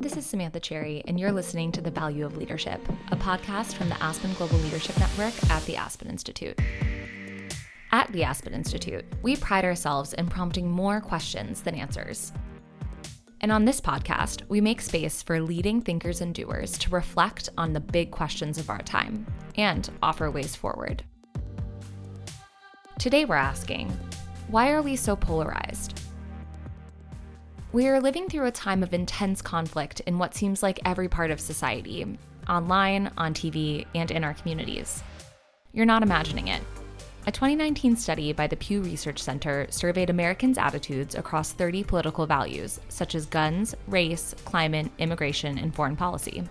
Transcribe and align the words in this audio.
This 0.00 0.16
is 0.16 0.24
Samantha 0.24 0.60
Cherry, 0.60 1.02
and 1.08 1.18
you're 1.18 1.32
listening 1.32 1.72
to 1.72 1.80
The 1.80 1.90
Value 1.90 2.24
of 2.24 2.36
Leadership, 2.36 2.80
a 3.10 3.16
podcast 3.16 3.74
from 3.74 3.88
the 3.88 4.00
Aspen 4.00 4.32
Global 4.34 4.56
Leadership 4.58 4.96
Network 4.96 5.34
at 5.50 5.64
the 5.64 5.74
Aspen 5.74 6.08
Institute. 6.08 6.56
At 7.90 8.12
the 8.12 8.22
Aspen 8.22 8.54
Institute, 8.54 9.04
we 9.22 9.34
pride 9.34 9.64
ourselves 9.64 10.12
in 10.12 10.28
prompting 10.28 10.70
more 10.70 11.00
questions 11.00 11.62
than 11.62 11.74
answers. 11.74 12.32
And 13.40 13.50
on 13.50 13.64
this 13.64 13.80
podcast, 13.80 14.48
we 14.48 14.60
make 14.60 14.80
space 14.82 15.20
for 15.20 15.40
leading 15.40 15.82
thinkers 15.82 16.20
and 16.20 16.32
doers 16.32 16.78
to 16.78 16.90
reflect 16.90 17.48
on 17.58 17.72
the 17.72 17.80
big 17.80 18.12
questions 18.12 18.56
of 18.56 18.70
our 18.70 18.82
time 18.82 19.26
and 19.56 19.90
offer 20.00 20.30
ways 20.30 20.54
forward. 20.54 21.02
Today, 23.00 23.24
we're 23.24 23.34
asking 23.34 23.88
why 24.46 24.70
are 24.70 24.80
we 24.80 24.94
so 24.94 25.16
polarized? 25.16 26.00
We 27.70 27.86
are 27.88 28.00
living 28.00 28.30
through 28.30 28.46
a 28.46 28.50
time 28.50 28.82
of 28.82 28.94
intense 28.94 29.42
conflict 29.42 30.00
in 30.06 30.18
what 30.18 30.34
seems 30.34 30.62
like 30.62 30.80
every 30.86 31.06
part 31.06 31.30
of 31.30 31.38
society 31.38 32.18
online, 32.48 33.12
on 33.18 33.34
TV, 33.34 33.84
and 33.94 34.10
in 34.10 34.24
our 34.24 34.32
communities. 34.32 35.02
You're 35.74 35.84
not 35.84 36.02
imagining 36.02 36.48
it. 36.48 36.62
A 37.26 37.30
2019 37.30 37.94
study 37.94 38.32
by 38.32 38.46
the 38.46 38.56
Pew 38.56 38.80
Research 38.80 39.18
Center 39.22 39.66
surveyed 39.68 40.08
Americans' 40.08 40.56
attitudes 40.56 41.14
across 41.14 41.52
30 41.52 41.84
political 41.84 42.24
values, 42.24 42.80
such 42.88 43.14
as 43.14 43.26
guns, 43.26 43.74
race, 43.86 44.34
climate, 44.46 44.90
immigration, 44.96 45.58
and 45.58 45.74
foreign 45.74 45.94
policy. 45.94 46.42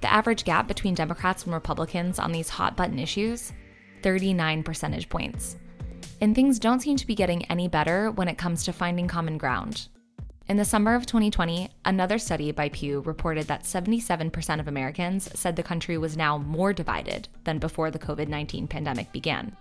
The 0.00 0.12
average 0.12 0.42
gap 0.42 0.66
between 0.66 0.96
Democrats 0.96 1.44
and 1.44 1.54
Republicans 1.54 2.18
on 2.18 2.32
these 2.32 2.48
hot 2.48 2.76
button 2.76 2.98
issues 2.98 3.52
39 4.02 4.64
percentage 4.64 5.08
points. 5.08 5.56
And 6.20 6.34
things 6.34 6.58
don't 6.58 6.80
seem 6.80 6.96
to 6.96 7.06
be 7.06 7.14
getting 7.14 7.44
any 7.44 7.68
better 7.68 8.10
when 8.10 8.26
it 8.26 8.38
comes 8.38 8.64
to 8.64 8.72
finding 8.72 9.06
common 9.06 9.38
ground. 9.38 9.86
In 10.50 10.56
the 10.56 10.64
summer 10.64 10.96
of 10.96 11.06
2020, 11.06 11.68
another 11.84 12.18
study 12.18 12.50
by 12.50 12.70
Pew 12.70 13.02
reported 13.02 13.46
that 13.46 13.62
77% 13.62 14.58
of 14.58 14.66
Americans 14.66 15.30
said 15.38 15.54
the 15.54 15.62
country 15.62 15.96
was 15.96 16.16
now 16.16 16.38
more 16.38 16.72
divided 16.72 17.28
than 17.44 17.60
before 17.60 17.92
the 17.92 18.00
COVID 18.00 18.26
19 18.26 18.66
pandemic 18.66 19.12
began. 19.12 19.56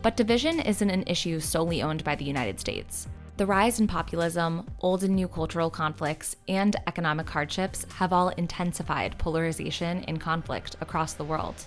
But 0.00 0.16
division 0.16 0.60
isn't 0.60 0.90
an 0.90 1.02
issue 1.08 1.40
solely 1.40 1.82
owned 1.82 2.04
by 2.04 2.14
the 2.14 2.24
United 2.24 2.60
States. 2.60 3.08
The 3.36 3.46
rise 3.46 3.80
in 3.80 3.88
populism, 3.88 4.64
old 4.78 5.02
and 5.02 5.16
new 5.16 5.26
cultural 5.26 5.70
conflicts, 5.70 6.36
and 6.46 6.76
economic 6.86 7.28
hardships 7.28 7.84
have 7.96 8.12
all 8.12 8.28
intensified 8.28 9.18
polarization 9.18 10.04
and 10.04 10.20
conflict 10.20 10.76
across 10.80 11.14
the 11.14 11.24
world. 11.24 11.64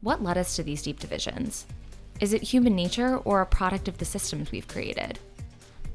What 0.00 0.20
led 0.20 0.36
us 0.36 0.56
to 0.56 0.64
these 0.64 0.82
deep 0.82 0.98
divisions? 0.98 1.64
Is 2.20 2.32
it 2.32 2.42
human 2.42 2.74
nature 2.74 3.18
or 3.18 3.40
a 3.40 3.46
product 3.46 3.86
of 3.86 3.98
the 3.98 4.04
systems 4.04 4.50
we've 4.50 4.66
created? 4.66 5.20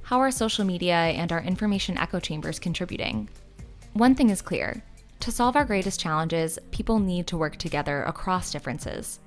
How 0.03 0.19
are 0.19 0.31
social 0.31 0.65
media 0.65 0.95
and 0.95 1.31
our 1.31 1.41
information 1.41 1.97
echo 1.97 2.19
chambers 2.19 2.59
contributing? 2.59 3.29
One 3.93 4.15
thing 4.15 4.31
is 4.31 4.41
clear 4.41 4.83
to 5.21 5.31
solve 5.31 5.55
our 5.55 5.63
greatest 5.63 6.01
challenges, 6.01 6.59
people 6.71 6.99
need 6.99 7.27
to 7.27 7.37
work 7.37 7.55
together 7.55 8.03
across 8.03 8.51
differences. 8.51 9.21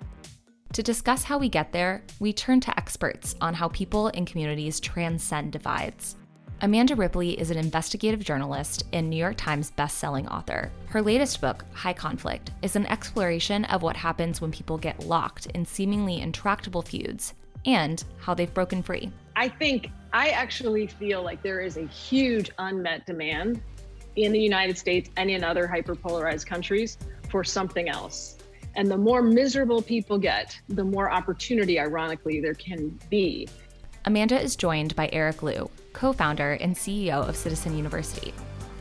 To 0.74 0.82
discuss 0.82 1.24
how 1.24 1.38
we 1.38 1.48
get 1.48 1.72
there, 1.72 2.02
we 2.20 2.34
turn 2.34 2.60
to 2.60 2.78
experts 2.78 3.34
on 3.40 3.54
how 3.54 3.68
people 3.68 4.08
and 4.08 4.26
communities 4.26 4.78
transcend 4.78 5.52
divides. 5.52 6.16
Amanda 6.60 6.94
Ripley 6.94 7.40
is 7.40 7.50
an 7.50 7.56
investigative 7.56 8.22
journalist 8.22 8.84
and 8.92 9.08
New 9.08 9.16
York 9.16 9.38
Times 9.38 9.72
bestselling 9.78 10.30
author. 10.30 10.70
Her 10.88 11.00
latest 11.00 11.40
book, 11.40 11.64
High 11.72 11.94
Conflict, 11.94 12.50
is 12.60 12.76
an 12.76 12.84
exploration 12.86 13.64
of 13.64 13.82
what 13.82 13.96
happens 13.96 14.42
when 14.42 14.52
people 14.52 14.76
get 14.76 15.06
locked 15.06 15.46
in 15.46 15.64
seemingly 15.64 16.20
intractable 16.20 16.82
feuds 16.82 17.32
and 17.66 18.04
how 18.18 18.32
they've 18.32 18.52
broken 18.54 18.82
free. 18.82 19.10
I 19.34 19.48
think 19.48 19.90
I 20.12 20.30
actually 20.30 20.86
feel 20.86 21.22
like 21.22 21.42
there 21.42 21.60
is 21.60 21.76
a 21.76 21.86
huge 21.86 22.50
unmet 22.58 23.04
demand 23.04 23.60
in 24.16 24.32
the 24.32 24.40
United 24.40 24.78
States 24.78 25.10
and 25.16 25.28
in 25.30 25.44
other 25.44 25.68
hyperpolarized 25.68 26.46
countries 26.46 26.96
for 27.28 27.44
something 27.44 27.88
else. 27.88 28.38
And 28.76 28.90
the 28.90 28.96
more 28.96 29.22
miserable 29.22 29.82
people 29.82 30.18
get, 30.18 30.58
the 30.68 30.84
more 30.84 31.10
opportunity, 31.10 31.78
ironically, 31.78 32.40
there 32.40 32.54
can 32.54 32.98
be. 33.10 33.48
Amanda 34.04 34.40
is 34.40 34.54
joined 34.54 34.94
by 34.94 35.10
Eric 35.12 35.42
Liu, 35.42 35.68
co 35.92 36.12
founder 36.12 36.52
and 36.52 36.74
CEO 36.74 37.26
of 37.26 37.36
Citizen 37.36 37.76
University. 37.76 38.32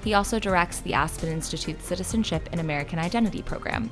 He 0.04 0.14
also 0.14 0.38
directs 0.38 0.82
the 0.82 0.94
Aspen 0.94 1.30
Institute 1.30 1.82
Citizenship 1.82 2.48
and 2.52 2.62
American 2.62 3.00
Identity 3.00 3.42
program, 3.42 3.90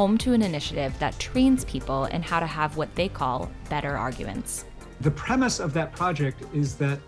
home 0.00 0.16
to 0.16 0.32
an 0.32 0.40
initiative 0.40 0.98
that 0.98 1.12
trains 1.18 1.62
people 1.66 2.06
in 2.06 2.22
how 2.22 2.40
to 2.40 2.46
have 2.46 2.78
what 2.78 2.88
they 2.94 3.06
call 3.06 3.50
better 3.68 3.98
arguments. 3.98 4.64
The 5.02 5.10
premise 5.10 5.60
of 5.60 5.74
that 5.74 5.92
project 5.92 6.42
is 6.54 6.74
that 6.76 6.98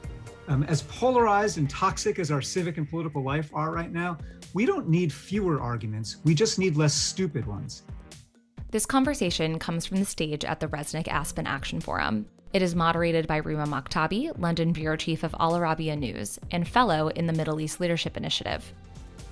um, 0.46 0.62
as 0.64 0.82
polarized 0.82 1.56
and 1.56 1.70
toxic 1.70 2.18
as 2.18 2.30
our 2.30 2.42
civic 2.42 2.76
and 2.76 2.86
political 2.86 3.22
life 3.22 3.48
are 3.54 3.70
right 3.72 3.90
now, 3.90 4.18
we 4.52 4.66
don't 4.66 4.90
need 4.90 5.10
fewer 5.10 5.58
arguments. 5.58 6.18
We 6.24 6.34
just 6.34 6.58
need 6.58 6.76
less 6.76 6.92
stupid 6.92 7.46
ones. 7.46 7.84
This 8.72 8.84
conversation 8.84 9.58
comes 9.58 9.86
from 9.86 9.96
the 9.96 10.04
stage 10.04 10.44
at 10.44 10.60
the 10.60 10.68
Resnick 10.68 11.08
Aspen 11.08 11.46
Action 11.46 11.80
Forum. 11.80 12.26
It 12.52 12.60
is 12.60 12.74
moderated 12.74 13.26
by 13.26 13.38
Rima 13.38 13.64
Maktabi, 13.64 14.38
London 14.38 14.74
Bureau 14.74 14.96
Chief 14.96 15.22
of 15.22 15.34
Al 15.40 15.52
Arabiya 15.52 15.98
News 15.98 16.38
and 16.50 16.68
Fellow 16.68 17.08
in 17.08 17.26
the 17.26 17.32
Middle 17.32 17.58
East 17.58 17.80
Leadership 17.80 18.18
Initiative. 18.18 18.74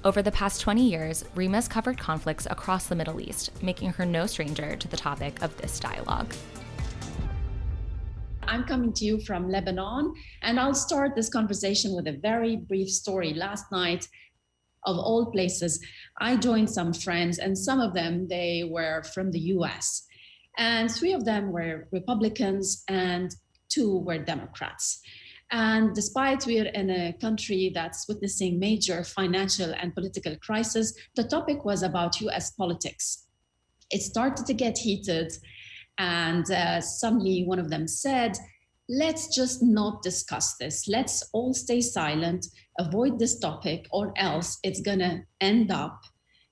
Over 0.02 0.22
the 0.22 0.32
past 0.32 0.62
20 0.62 0.88
years, 0.88 1.26
Rima's 1.34 1.68
covered 1.68 1.98
conflicts 1.98 2.46
across 2.48 2.86
the 2.86 2.94
Middle 2.94 3.20
East, 3.20 3.50
making 3.62 3.90
her 3.92 4.06
no 4.06 4.24
stranger 4.24 4.74
to 4.74 4.88
the 4.88 4.96
topic 4.96 5.42
of 5.42 5.54
this 5.58 5.78
dialogue. 5.78 6.32
I'm 8.44 8.64
coming 8.64 8.94
to 8.94 9.04
you 9.04 9.20
from 9.20 9.50
Lebanon, 9.50 10.14
and 10.40 10.58
I'll 10.58 10.72
start 10.72 11.14
this 11.14 11.28
conversation 11.28 11.94
with 11.94 12.06
a 12.06 12.16
very 12.16 12.56
brief 12.56 12.88
story. 12.88 13.34
Last 13.34 13.70
night, 13.70 14.08
of 14.86 14.96
all 14.96 15.30
places, 15.30 15.78
I 16.18 16.36
joined 16.36 16.70
some 16.70 16.94
friends, 16.94 17.38
and 17.38 17.56
some 17.56 17.78
of 17.78 17.92
them 17.92 18.26
they 18.26 18.64
were 18.66 19.02
from 19.02 19.30
the 19.30 19.40
U.S. 19.54 20.06
And 20.56 20.90
three 20.90 21.12
of 21.12 21.26
them 21.26 21.52
were 21.52 21.88
Republicans, 21.92 22.84
and 22.88 23.30
two 23.68 23.98
were 23.98 24.16
Democrats. 24.16 25.02
And 25.52 25.94
despite 25.94 26.46
we're 26.46 26.66
in 26.66 26.90
a 26.90 27.12
country 27.20 27.72
that's 27.74 28.06
witnessing 28.08 28.58
major 28.58 29.02
financial 29.02 29.74
and 29.74 29.94
political 29.94 30.36
crisis, 30.36 30.94
the 31.16 31.24
topic 31.24 31.64
was 31.64 31.82
about 31.82 32.20
US 32.20 32.52
politics. 32.52 33.26
It 33.90 34.02
started 34.02 34.46
to 34.46 34.54
get 34.54 34.78
heated 34.78 35.32
and 35.98 36.48
uh, 36.50 36.80
suddenly 36.80 37.44
one 37.44 37.58
of 37.58 37.68
them 37.68 37.88
said, 37.88 38.38
let's 38.88 39.34
just 39.34 39.62
not 39.62 40.02
discuss 40.02 40.56
this. 40.56 40.86
Let's 40.88 41.28
all 41.32 41.52
stay 41.52 41.80
silent, 41.80 42.46
avoid 42.78 43.18
this 43.18 43.38
topic, 43.38 43.86
or 43.92 44.12
else 44.16 44.58
it's 44.62 44.80
going 44.80 45.00
to 45.00 45.20
end 45.40 45.70
up 45.70 46.00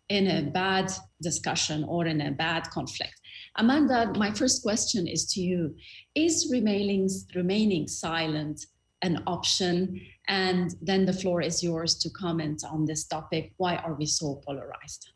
in 0.08 0.26
a 0.26 0.50
bad 0.50 0.90
discussion 1.22 1.84
or 1.84 2.06
in 2.06 2.20
a 2.20 2.30
bad 2.30 2.68
conflict. 2.70 3.14
Amanda, 3.56 4.12
my 4.16 4.30
first 4.30 4.62
question 4.62 5.06
is 5.06 5.26
to 5.32 5.40
you 5.40 5.74
Is 6.14 6.48
remaining, 6.50 7.08
remaining 7.34 7.86
silent 7.88 8.64
an 9.02 9.22
option? 9.26 10.00
And 10.28 10.74
then 10.82 11.04
the 11.06 11.12
floor 11.12 11.40
is 11.40 11.62
yours 11.62 11.96
to 11.98 12.10
comment 12.10 12.62
on 12.68 12.84
this 12.84 13.04
topic. 13.04 13.52
Why 13.56 13.76
are 13.76 13.94
we 13.94 14.06
so 14.06 14.40
polarized? 14.46 15.10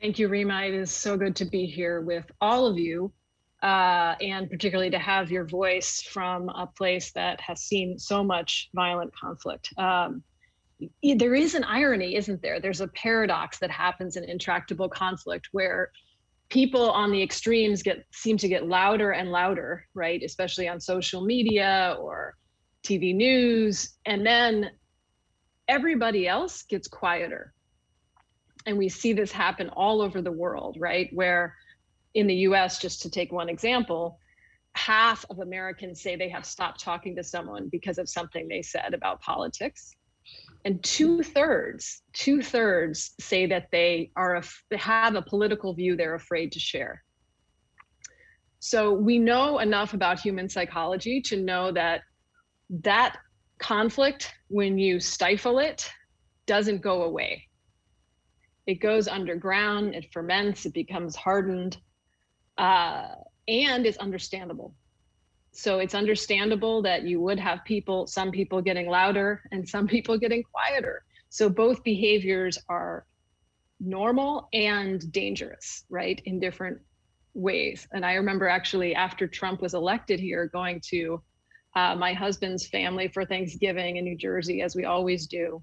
Thank 0.00 0.18
you, 0.18 0.28
Rima. 0.28 0.62
It 0.62 0.74
is 0.74 0.92
so 0.92 1.16
good 1.16 1.34
to 1.36 1.44
be 1.44 1.66
here 1.66 2.00
with 2.00 2.24
all 2.40 2.66
of 2.66 2.78
you, 2.78 3.12
uh, 3.62 4.14
and 4.20 4.48
particularly 4.48 4.90
to 4.90 4.98
have 4.98 5.30
your 5.30 5.44
voice 5.44 6.02
from 6.02 6.48
a 6.50 6.66
place 6.66 7.10
that 7.12 7.40
has 7.40 7.62
seen 7.62 7.98
so 7.98 8.22
much 8.22 8.70
violent 8.74 9.12
conflict. 9.14 9.70
Um, 9.76 10.22
there 11.02 11.34
is 11.34 11.56
an 11.56 11.64
irony, 11.64 12.14
isn't 12.14 12.40
there? 12.40 12.60
There's 12.60 12.80
a 12.80 12.88
paradox 12.88 13.58
that 13.58 13.70
happens 13.70 14.16
in 14.16 14.22
intractable 14.22 14.88
conflict 14.88 15.48
where 15.50 15.90
people 16.48 16.90
on 16.90 17.10
the 17.10 17.22
extremes 17.22 17.82
get 17.82 18.04
seem 18.12 18.36
to 18.38 18.48
get 18.48 18.68
louder 18.68 19.10
and 19.10 19.30
louder, 19.30 19.84
right? 19.94 20.22
Especially 20.22 20.68
on 20.68 20.80
social 20.80 21.24
media 21.24 21.96
or 22.00 22.34
TV 22.88 23.14
news, 23.14 23.96
and 24.06 24.24
then 24.24 24.70
everybody 25.68 26.26
else 26.26 26.62
gets 26.62 26.88
quieter 26.88 27.52
and 28.68 28.76
we 28.76 28.88
see 28.88 29.14
this 29.14 29.32
happen 29.32 29.70
all 29.70 30.02
over 30.02 30.20
the 30.20 30.30
world, 30.32 30.76
right? 30.78 31.08
Where 31.12 31.54
in 32.14 32.26
the 32.26 32.34
US, 32.48 32.78
just 32.78 33.00
to 33.02 33.10
take 33.10 33.32
one 33.32 33.48
example, 33.48 34.18
half 34.74 35.24
of 35.30 35.38
Americans 35.38 36.02
say 36.02 36.16
they 36.16 36.28
have 36.28 36.44
stopped 36.44 36.78
talking 36.80 37.16
to 37.16 37.24
someone 37.24 37.68
because 37.68 37.96
of 37.96 38.08
something 38.08 38.46
they 38.46 38.60
said 38.60 38.92
about 38.92 39.22
politics. 39.22 39.94
And 40.66 40.82
two 40.82 41.22
thirds, 41.22 42.02
two 42.12 42.42
thirds 42.42 43.12
say 43.18 43.46
that 43.46 43.68
they 43.72 44.10
are 44.16 44.42
they 44.70 44.76
have 44.76 45.14
a 45.14 45.22
political 45.22 45.72
view 45.72 45.96
they're 45.96 46.14
afraid 46.14 46.52
to 46.52 46.60
share. 46.60 47.02
So 48.60 48.92
we 48.92 49.18
know 49.18 49.60
enough 49.60 49.94
about 49.94 50.20
human 50.20 50.48
psychology 50.48 51.22
to 51.22 51.36
know 51.36 51.72
that 51.72 52.02
that 52.70 53.18
conflict, 53.58 54.34
when 54.48 54.78
you 54.78 55.00
stifle 55.00 55.58
it, 55.58 55.90
doesn't 56.46 56.80
go 56.80 57.02
away 57.02 57.48
it 58.68 58.82
goes 58.82 59.08
underground, 59.08 59.94
it 59.94 60.12
ferments, 60.12 60.66
it 60.66 60.74
becomes 60.74 61.16
hardened, 61.16 61.78
uh, 62.58 63.14
and 63.48 63.86
it's 63.86 63.96
understandable. 63.96 64.74
So 65.52 65.78
it's 65.78 65.94
understandable 65.94 66.82
that 66.82 67.04
you 67.04 67.18
would 67.22 67.40
have 67.40 67.64
people, 67.64 68.06
some 68.06 68.30
people 68.30 68.60
getting 68.60 68.86
louder 68.86 69.40
and 69.52 69.66
some 69.66 69.86
people 69.88 70.18
getting 70.18 70.42
quieter. 70.42 71.02
So 71.30 71.48
both 71.48 71.82
behaviors 71.82 72.58
are 72.68 73.06
normal 73.80 74.50
and 74.52 75.10
dangerous, 75.12 75.84
right, 75.88 76.20
in 76.26 76.38
different 76.38 76.78
ways. 77.32 77.88
And 77.92 78.04
I 78.04 78.14
remember 78.14 78.48
actually 78.48 78.94
after 78.94 79.26
Trump 79.26 79.62
was 79.62 79.72
elected 79.72 80.20
here, 80.20 80.46
going 80.46 80.82
to 80.90 81.22
uh, 81.74 81.94
my 81.94 82.12
husband's 82.12 82.66
family 82.66 83.08
for 83.08 83.24
Thanksgiving 83.24 83.96
in 83.96 84.04
New 84.04 84.16
Jersey, 84.16 84.62
as 84.62 84.74
we 84.74 84.84
always 84.84 85.26
do. 85.26 85.62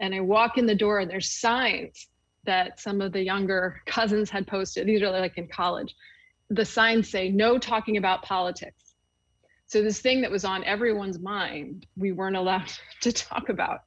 And 0.00 0.14
I 0.14 0.20
walk 0.20 0.58
in 0.58 0.66
the 0.66 0.74
door, 0.74 1.00
and 1.00 1.10
there's 1.10 1.30
signs 1.30 2.08
that 2.44 2.80
some 2.80 3.00
of 3.00 3.12
the 3.12 3.22
younger 3.22 3.80
cousins 3.86 4.30
had 4.30 4.46
posted. 4.46 4.86
These 4.86 5.02
are 5.02 5.10
like 5.10 5.38
in 5.38 5.48
college. 5.48 5.94
The 6.50 6.64
signs 6.64 7.10
say, 7.10 7.30
no 7.30 7.58
talking 7.58 7.96
about 7.96 8.22
politics. 8.22 8.94
So, 9.66 9.82
this 9.82 10.00
thing 10.00 10.20
that 10.20 10.30
was 10.30 10.44
on 10.44 10.62
everyone's 10.64 11.18
mind, 11.18 11.86
we 11.96 12.12
weren't 12.12 12.36
allowed 12.36 12.70
to 13.00 13.12
talk 13.12 13.48
about. 13.48 13.80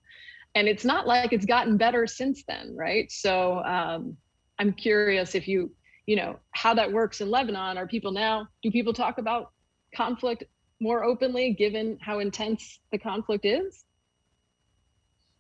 And 0.56 0.68
it's 0.68 0.86
not 0.86 1.06
like 1.06 1.34
it's 1.34 1.46
gotten 1.46 1.78
better 1.78 2.08
since 2.08 2.44
then, 2.48 2.76
right? 2.76 3.12
So, 3.12 3.60
um, 3.60 4.18
I'm 4.60 4.74
curious 4.74 5.36
if 5.36 5.48
you, 5.48 5.72
you 6.08 6.16
know, 6.16 6.40
how 6.52 6.74
that 6.74 6.92
works 6.92 7.22
in 7.22 7.30
Lebanon. 7.30 7.78
Are 7.78 7.88
people 7.88 8.12
now, 8.12 8.48
do 8.64 8.72
people 8.72 8.94
talk 8.94 9.20
about 9.20 9.52
conflict 9.96 10.44
more 10.80 11.04
openly 11.04 11.54
given 11.54 11.98
how 12.02 12.20
intense 12.20 12.80
the 12.92 12.98
conflict 12.98 13.46
is? 13.46 13.86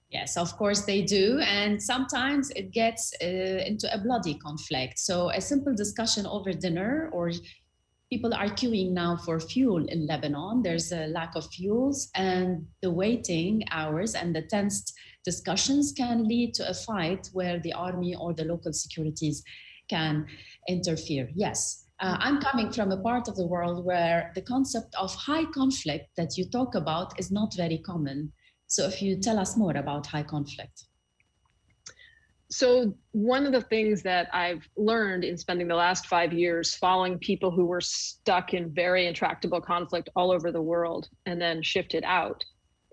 Yes, 0.09 0.37
of 0.37 0.55
course 0.55 0.85
they 0.85 1.01
do. 1.01 1.39
And 1.39 1.81
sometimes 1.81 2.49
it 2.51 2.71
gets 2.71 3.13
uh, 3.21 3.25
into 3.25 3.93
a 3.93 3.99
bloody 3.99 4.35
conflict. 4.35 4.99
So 4.99 5.29
a 5.31 5.41
simple 5.41 5.75
discussion 5.75 6.25
over 6.25 6.53
dinner 6.53 7.09
or 7.11 7.31
people 8.09 8.33
are 8.33 8.47
queuing 8.47 8.91
now 8.91 9.17
for 9.17 9.39
fuel 9.39 9.85
in 9.85 10.07
Lebanon. 10.07 10.61
There's 10.61 10.93
a 10.93 11.07
lack 11.07 11.35
of 11.35 11.45
fuels 11.47 12.09
and 12.15 12.65
the 12.81 12.89
waiting 12.89 13.63
hours 13.69 14.15
and 14.15 14.33
the 14.33 14.43
tense 14.43 14.93
discussions 15.25 15.91
can 15.91 16.25
lead 16.25 16.53
to 16.53 16.69
a 16.69 16.73
fight 16.73 17.29
where 17.33 17.59
the 17.59 17.73
army 17.73 18.15
or 18.15 18.33
the 18.33 18.45
local 18.45 18.71
securities 18.71 19.43
can 19.89 20.25
interfere. 20.69 21.29
Yes, 21.35 21.86
uh, 21.99 22.17
I'm 22.19 22.39
coming 22.39 22.71
from 22.71 22.91
a 22.91 22.97
part 22.97 23.27
of 23.27 23.35
the 23.35 23.47
world 23.47 23.83
where 23.83 24.31
the 24.35 24.41
concept 24.41 24.93
of 24.99 25.13
high 25.15 25.45
conflict 25.45 26.09
that 26.15 26.37
you 26.37 26.45
talk 26.49 26.75
about 26.75 27.19
is 27.19 27.31
not 27.31 27.55
very 27.55 27.79
common. 27.79 28.31
So, 28.67 28.85
if 28.85 29.01
you 29.01 29.19
tell 29.19 29.39
us 29.39 29.57
more 29.57 29.75
about 29.75 30.05
high 30.05 30.23
conflict. 30.23 30.83
So, 32.49 32.93
one 33.11 33.45
of 33.45 33.51
the 33.51 33.61
things 33.61 34.03
that 34.03 34.29
I've 34.31 34.67
learned 34.77 35.23
in 35.23 35.37
spending 35.37 35.67
the 35.67 35.75
last 35.75 36.05
five 36.05 36.33
years 36.33 36.75
following 36.75 37.17
people 37.17 37.49
who 37.49 37.65
were 37.65 37.81
stuck 37.81 38.53
in 38.53 38.73
very 38.73 39.07
intractable 39.07 39.61
conflict 39.61 40.09
all 40.15 40.31
over 40.31 40.51
the 40.51 40.61
world 40.61 41.07
and 41.25 41.41
then 41.41 41.63
shifted 41.63 42.03
out 42.05 42.43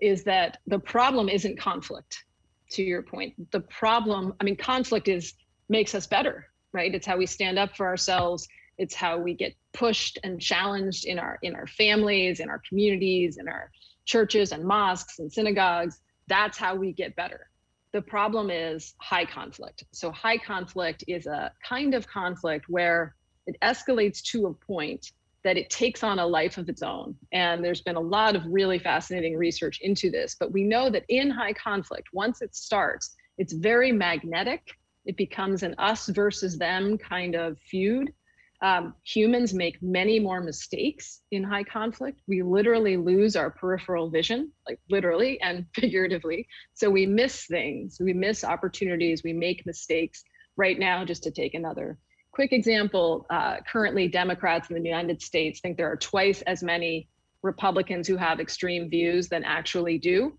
is 0.01 0.23
that 0.23 0.57
the 0.65 0.79
problem 0.79 1.29
isn't 1.29 1.59
conflict, 1.59 2.23
to 2.71 2.83
your 2.83 3.03
point. 3.03 3.33
The 3.51 3.61
problem, 3.61 4.33
I 4.41 4.43
mean, 4.43 4.57
conflict 4.57 5.07
is 5.07 5.33
makes 5.69 5.93
us 5.93 6.07
better, 6.07 6.47
right? 6.73 6.93
It's 6.93 7.07
how 7.07 7.17
we 7.17 7.25
stand 7.25 7.59
up 7.59 7.75
for 7.75 7.85
ourselves 7.85 8.47
it's 8.77 8.93
how 8.93 9.17
we 9.17 9.33
get 9.33 9.53
pushed 9.73 10.19
and 10.23 10.39
challenged 10.41 11.05
in 11.05 11.19
our 11.19 11.37
in 11.41 11.55
our 11.55 11.67
families 11.67 12.39
in 12.39 12.49
our 12.49 12.61
communities 12.67 13.37
in 13.37 13.47
our 13.47 13.71
churches 14.05 14.51
and 14.51 14.63
mosques 14.63 15.19
and 15.19 15.31
synagogues. 15.31 15.99
That's 16.27 16.57
how 16.57 16.75
we 16.75 16.91
get 16.91 17.15
better. 17.15 17.49
The 17.91 18.01
problem 18.01 18.49
is 18.51 18.93
high 18.99 19.25
conflict. 19.25 19.83
So 19.91 20.11
high 20.11 20.37
conflict 20.37 21.03
is 21.07 21.25
a 21.25 21.51
kind 21.67 21.93
of 21.93 22.07
conflict 22.07 22.65
where 22.67 23.15
it 23.47 23.55
escalates 23.61 24.21
to 24.31 24.47
a 24.47 24.53
point 24.53 25.11
that 25.43 25.57
it 25.57 25.69
takes 25.69 26.03
on 26.03 26.19
a 26.19 26.25
life 26.25 26.57
of 26.57 26.69
its 26.69 26.81
own. 26.81 27.15
And 27.31 27.63
there's 27.63 27.81
been 27.81 27.95
a 27.95 28.01
lot 28.01 28.35
of 28.35 28.41
really 28.47 28.79
fascinating 28.79 29.37
research 29.37 29.79
into 29.81 30.09
this 30.11 30.35
but 30.39 30.51
we 30.51 30.63
know 30.63 30.89
that 30.89 31.05
in 31.09 31.29
high 31.29 31.53
conflict 31.53 32.09
once 32.13 32.41
it 32.41 32.55
starts 32.55 33.15
it's 33.37 33.53
very 33.53 33.91
magnetic. 33.91 34.61
It 35.05 35.17
becomes 35.17 35.63
an 35.63 35.75
us 35.77 36.07
versus 36.07 36.57
them 36.57 36.97
kind 36.97 37.35
of 37.35 37.57
feud 37.69 38.13
um, 38.61 38.93
humans 39.03 39.53
make 39.53 39.81
many 39.81 40.19
more 40.19 40.41
mistakes 40.41 41.21
in 41.31 41.43
high 41.43 41.63
conflict. 41.63 42.21
We 42.27 42.41
literally 42.41 42.97
lose 42.97 43.35
our 43.35 43.49
peripheral 43.49 44.09
vision, 44.09 44.51
like 44.67 44.79
literally 44.89 45.39
and 45.41 45.65
figuratively. 45.75 46.47
So 46.73 46.89
we 46.89 47.05
miss 47.05 47.45
things, 47.45 47.97
we 47.99 48.13
miss 48.13 48.43
opportunities, 48.43 49.23
we 49.23 49.33
make 49.33 49.65
mistakes. 49.65 50.23
Right 50.57 50.79
now, 50.79 51.03
just 51.03 51.23
to 51.23 51.31
take 51.31 51.53
another 51.53 51.97
quick 52.35 52.51
example, 52.51 53.25
uh, 53.29 53.57
currently 53.65 54.09
Democrats 54.09 54.69
in 54.69 54.75
the 54.75 54.89
United 54.89 55.21
States 55.21 55.61
think 55.61 55.77
there 55.77 55.89
are 55.89 55.95
twice 55.95 56.41
as 56.41 56.61
many 56.61 57.07
Republicans 57.41 58.09
who 58.09 58.17
have 58.17 58.41
extreme 58.41 58.89
views 58.89 59.29
than 59.29 59.45
actually 59.45 59.97
do, 59.97 60.37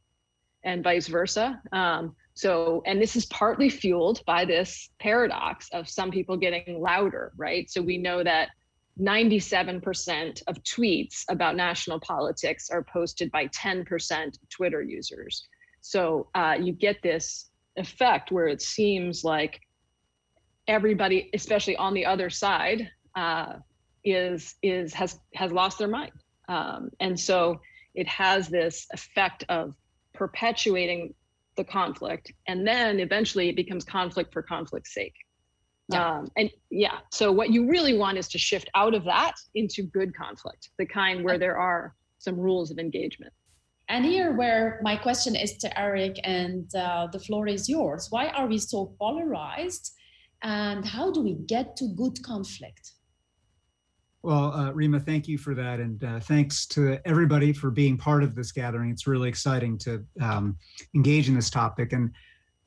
and 0.63 0.85
vice 0.85 1.09
versa. 1.09 1.59
Um, 1.73 2.15
so, 2.37 2.83
and 2.85 3.01
this 3.01 3.17
is 3.17 3.25
partly 3.27 3.71
fueled 3.71 4.23
by 4.27 4.45
this 4.45 4.91
paradox 5.01 5.71
of 5.73 5.89
some 5.89 6.11
people 6.11 6.37
getting 6.37 6.83
louder, 6.83 7.33
right? 7.39 7.69
So 7.71 7.81
we 7.81 7.97
know 7.97 8.23
that 8.23 8.51
97% 9.01 10.43
of 10.47 10.63
tweets 10.63 11.25
about 11.31 11.57
national 11.57 11.99
politics 12.01 12.69
are 12.69 12.85
posted 12.93 13.33
by 13.33 13.47
10% 13.49 14.39
Twitter 14.51 14.83
users. 14.83 15.49
So 15.81 16.29
uh, 16.35 16.59
you 16.61 16.75
get 16.75 17.01
this 17.03 17.49
effect 17.77 18.31
where 18.31 18.49
it 18.49 18.61
seems 18.61 19.25
like 19.25 19.59
everybody, 20.69 21.31
especially 21.33 21.77
on 21.79 21.95
the 21.95 22.05
other 22.05 22.29
side, 22.29 22.91
uh, 23.15 23.55
is 24.05 24.57
is 24.63 24.93
has 24.93 25.19
has 25.35 25.51
lost 25.51 25.79
their 25.79 25.89
mind, 25.89 26.13
um, 26.49 26.91
and 27.01 27.19
so 27.19 27.61
it 27.95 28.07
has 28.07 28.47
this 28.49 28.87
effect 28.93 29.43
of 29.49 29.75
perpetuating 30.15 31.13
the 31.57 31.65
conflict 31.65 32.33
and 32.47 32.67
then 32.67 33.01
eventually 33.01 33.49
it 33.49 33.57
becomes 33.57 33.85
conflict 33.85 34.33
for 34.33 34.43
conflict's 34.43 34.95
sake. 34.95 35.15
Yeah. 35.89 36.19
Um, 36.19 36.29
and 36.37 36.51
yeah 36.71 36.99
so 37.13 37.31
what 37.31 37.51
you 37.51 37.69
really 37.69 37.97
want 37.97 38.19
is 38.19 38.27
to 38.29 38.39
shift 38.39 38.69
out 38.75 38.93
of 38.93 39.05
that 39.05 39.35
into 39.55 39.85
good 39.85 40.17
conflict 40.17 40.71
the 40.79 40.87
kind 40.87 41.25
where 41.25 41.39
there 41.39 41.57
are 41.57 41.95
some 42.19 42.37
rules 42.37 42.73
of 42.73 42.79
engagement. 42.79 43.33
And 43.89 44.05
here 44.05 44.33
where 44.37 44.81
my 44.83 44.97
question 44.97 45.37
is 45.37 45.57
to 45.59 45.79
eric 45.79 46.19
and 46.25 46.75
uh, 46.75 47.07
the 47.13 47.21
floor 47.21 47.47
is 47.47 47.69
yours. 47.69 48.09
Why 48.11 48.29
are 48.29 48.49
we 48.49 48.59
so 48.59 48.97
polarized 48.99 49.93
and 50.43 50.85
how 50.85 51.13
do 51.13 51.21
we 51.23 51.35
get 51.47 51.77
to 51.77 51.95
good 51.95 52.21
conflict 52.23 52.93
well, 54.27 54.53
uh, 54.55 54.73
Rima, 54.73 54.99
thank 54.99 55.29
you 55.29 55.39
for 55.39 55.55
that. 55.55 55.79
And 55.79 56.03
uh, 56.03 56.19
thanks 56.19 56.67
to 56.67 56.99
everybody 57.05 57.53
for 57.53 57.71
being 57.71 57.97
part 57.97 58.25
of 58.25 58.35
this 58.35 58.51
gathering. 58.51 58.91
It's 58.91 59.07
really 59.07 59.29
exciting 59.29 59.79
to 59.79 60.05
um, 60.21 60.57
engage 60.97 61.29
in 61.29 61.37
this 61.37 61.49
topic. 61.49 61.93
And 61.93 62.11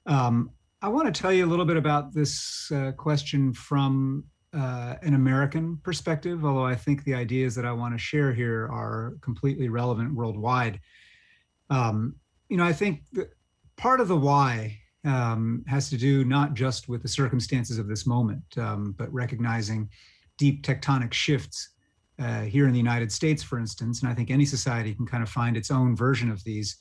um, 0.06 0.51
I 0.81 0.88
want 0.88 1.13
to 1.13 1.21
tell 1.21 1.33
you 1.33 1.45
a 1.45 1.50
little 1.50 1.65
bit 1.65 1.75
about 1.75 2.13
this 2.13 2.72
uh, 2.74 2.93
question 2.93 3.51
from 3.51 4.24
uh, 4.53 4.95
an 5.01 5.15
American 5.15 5.75
perspective, 5.84 6.45
although 6.45 6.65
I 6.65 6.75
think 6.75 7.03
the 7.03 7.13
ideas 7.13 7.55
that 7.55 7.65
I 7.65 7.74
want 7.74 7.93
to 7.93 7.98
share 8.00 8.34
here 8.34 8.69
are 8.72 9.17
completely 9.19 9.67
relevant 9.67 10.13
worldwide. 10.13 10.79
Um, 11.69 12.15
you 12.48 12.55
know, 12.55 12.63
I 12.63 12.72
think 12.72 13.03
part 13.75 14.00
of 14.00 14.07
the 14.07 14.15
why 14.15 14.79
um, 15.03 15.65
has 15.67 15.89
to 15.89 15.98
do 15.98 16.24
not 16.24 16.53
just 16.53 16.88
with 16.88 17.01
the 17.01 17.10
circumstances 17.10 17.79
of 17.79 17.89
this 17.89 18.07
moment, 18.07 18.43
um, 18.57 18.95
but 18.98 19.13
recognizing 19.13 19.89
deep 20.39 20.63
tectonic 20.63 21.13
shifts 21.13 21.69
uh, 22.17 22.41
here 22.41 22.65
in 22.65 22.72
the 22.72 22.79
United 22.79 23.12
States, 23.12 23.43
for 23.43 23.60
instance. 23.60 24.01
And 24.01 24.10
I 24.10 24.15
think 24.15 24.31
any 24.31 24.46
society 24.46 24.96
can 24.96 25.05
kind 25.05 25.22
of 25.22 25.29
find 25.29 25.55
its 25.55 25.69
own 25.69 25.96
version 25.96 26.31
of 26.31 26.43
these. 26.43 26.77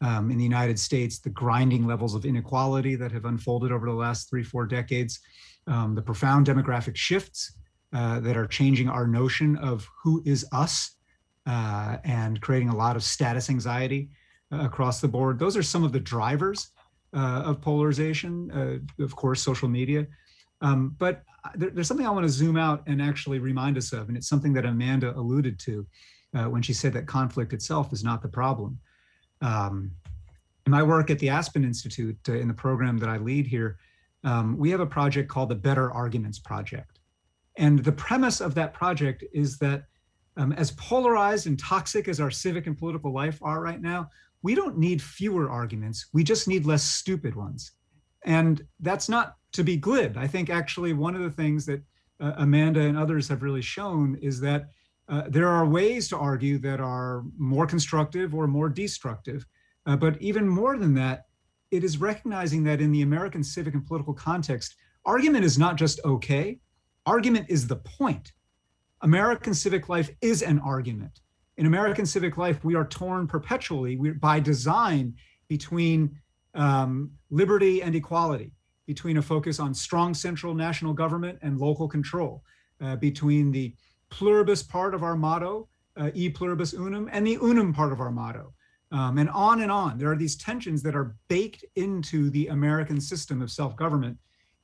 Um, 0.00 0.30
in 0.30 0.38
the 0.38 0.44
United 0.44 0.78
States, 0.78 1.18
the 1.18 1.30
grinding 1.30 1.84
levels 1.84 2.14
of 2.14 2.24
inequality 2.24 2.94
that 2.94 3.10
have 3.10 3.24
unfolded 3.24 3.72
over 3.72 3.86
the 3.86 3.92
last 3.92 4.30
three, 4.30 4.44
four 4.44 4.64
decades, 4.64 5.18
um, 5.66 5.96
the 5.96 6.02
profound 6.02 6.46
demographic 6.46 6.94
shifts 6.94 7.58
uh, 7.92 8.20
that 8.20 8.36
are 8.36 8.46
changing 8.46 8.88
our 8.88 9.08
notion 9.08 9.56
of 9.56 9.88
who 10.04 10.22
is 10.24 10.46
us 10.52 10.96
uh, 11.46 11.96
and 12.04 12.40
creating 12.40 12.68
a 12.68 12.76
lot 12.76 12.94
of 12.94 13.02
status 13.02 13.50
anxiety 13.50 14.10
uh, 14.52 14.60
across 14.60 15.00
the 15.00 15.08
board. 15.08 15.38
Those 15.38 15.56
are 15.56 15.62
some 15.64 15.82
of 15.82 15.92
the 15.92 16.00
drivers 16.00 16.70
uh, 17.12 17.42
of 17.44 17.60
polarization, 17.60 18.50
uh, 18.52 19.02
of 19.02 19.16
course, 19.16 19.42
social 19.42 19.68
media. 19.68 20.06
Um, 20.60 20.96
but 20.98 21.22
there, 21.54 21.70
there's 21.70 21.86
something 21.86 22.06
I 22.06 22.10
want 22.10 22.24
to 22.24 22.32
zoom 22.32 22.56
out 22.56 22.82
and 22.86 23.00
actually 23.00 23.38
remind 23.38 23.76
us 23.76 23.92
of, 23.92 24.08
and 24.08 24.16
it's 24.16 24.28
something 24.28 24.52
that 24.54 24.64
Amanda 24.64 25.16
alluded 25.16 25.58
to 25.60 25.86
uh, 26.34 26.44
when 26.44 26.62
she 26.62 26.72
said 26.72 26.92
that 26.94 27.06
conflict 27.06 27.52
itself 27.52 27.92
is 27.92 28.04
not 28.04 28.22
the 28.22 28.28
problem. 28.28 28.78
Um, 29.40 29.92
in 30.66 30.72
my 30.72 30.82
work 30.82 31.10
at 31.10 31.18
the 31.18 31.30
Aspen 31.30 31.64
Institute, 31.64 32.18
uh, 32.28 32.34
in 32.34 32.48
the 32.48 32.54
program 32.54 32.98
that 32.98 33.08
I 33.08 33.16
lead 33.16 33.46
here, 33.46 33.78
um, 34.24 34.58
we 34.58 34.70
have 34.70 34.80
a 34.80 34.86
project 34.86 35.28
called 35.28 35.48
the 35.48 35.54
Better 35.54 35.90
Arguments 35.92 36.38
Project. 36.38 36.98
And 37.56 37.78
the 37.82 37.92
premise 37.92 38.40
of 38.40 38.54
that 38.56 38.74
project 38.74 39.24
is 39.32 39.58
that 39.58 39.84
um, 40.36 40.52
as 40.52 40.70
polarized 40.72 41.46
and 41.46 41.58
toxic 41.58 42.06
as 42.06 42.20
our 42.20 42.30
civic 42.30 42.66
and 42.66 42.76
political 42.76 43.12
life 43.12 43.38
are 43.42 43.60
right 43.60 43.80
now, 43.80 44.10
we 44.42 44.54
don't 44.54 44.78
need 44.78 45.02
fewer 45.02 45.50
arguments. 45.50 46.06
We 46.12 46.22
just 46.22 46.46
need 46.46 46.66
less 46.66 46.84
stupid 46.84 47.34
ones. 47.34 47.72
And 48.24 48.64
that's 48.80 49.08
not 49.08 49.37
to 49.52 49.64
be 49.64 49.76
glib. 49.76 50.16
I 50.16 50.26
think 50.26 50.50
actually 50.50 50.92
one 50.92 51.14
of 51.14 51.22
the 51.22 51.30
things 51.30 51.66
that 51.66 51.82
uh, 52.20 52.32
Amanda 52.38 52.80
and 52.80 52.98
others 52.98 53.28
have 53.28 53.42
really 53.42 53.62
shown 53.62 54.16
is 54.20 54.40
that 54.40 54.68
uh, 55.08 55.22
there 55.28 55.48
are 55.48 55.64
ways 55.66 56.08
to 56.08 56.16
argue 56.18 56.58
that 56.58 56.80
are 56.80 57.24
more 57.38 57.66
constructive 57.66 58.34
or 58.34 58.46
more 58.46 58.68
destructive. 58.68 59.46
Uh, 59.86 59.96
but 59.96 60.20
even 60.20 60.46
more 60.46 60.76
than 60.76 60.94
that, 60.94 61.24
it 61.70 61.84
is 61.84 61.98
recognizing 61.98 62.62
that 62.64 62.80
in 62.80 62.92
the 62.92 63.02
American 63.02 63.42
civic 63.42 63.74
and 63.74 63.86
political 63.86 64.14
context, 64.14 64.76
argument 65.04 65.44
is 65.44 65.58
not 65.58 65.76
just 65.76 66.00
okay, 66.04 66.58
argument 67.06 67.46
is 67.48 67.66
the 67.66 67.76
point. 67.76 68.32
American 69.02 69.54
civic 69.54 69.88
life 69.88 70.10
is 70.20 70.42
an 70.42 70.58
argument. 70.58 71.20
In 71.56 71.66
American 71.66 72.06
civic 72.06 72.36
life, 72.36 72.64
we 72.64 72.74
are 72.74 72.86
torn 72.86 73.26
perpetually 73.26 73.96
by 73.96 74.40
design 74.40 75.14
between 75.48 76.20
um, 76.54 77.10
liberty 77.30 77.82
and 77.82 77.94
equality, 77.94 78.52
between 78.88 79.18
a 79.18 79.22
focus 79.22 79.60
on 79.60 79.74
strong 79.74 80.14
central 80.14 80.54
national 80.54 80.94
government 80.94 81.38
and 81.42 81.58
local 81.58 81.86
control, 81.86 82.42
uh, 82.80 82.96
between 82.96 83.52
the 83.52 83.74
pluribus 84.08 84.62
part 84.62 84.94
of 84.94 85.02
our 85.02 85.14
motto, 85.14 85.68
uh, 85.98 86.10
e 86.14 86.30
pluribus 86.30 86.72
unum, 86.72 87.06
and 87.12 87.26
the 87.26 87.36
unum 87.36 87.74
part 87.74 87.92
of 87.92 88.00
our 88.00 88.10
motto, 88.10 88.54
um, 88.90 89.18
and 89.18 89.28
on 89.28 89.60
and 89.60 89.70
on. 89.70 89.98
There 89.98 90.10
are 90.10 90.16
these 90.16 90.36
tensions 90.36 90.82
that 90.84 90.96
are 90.96 91.14
baked 91.28 91.66
into 91.76 92.30
the 92.30 92.46
American 92.46 92.98
system 92.98 93.42
of 93.42 93.50
self 93.50 93.76
government. 93.76 94.16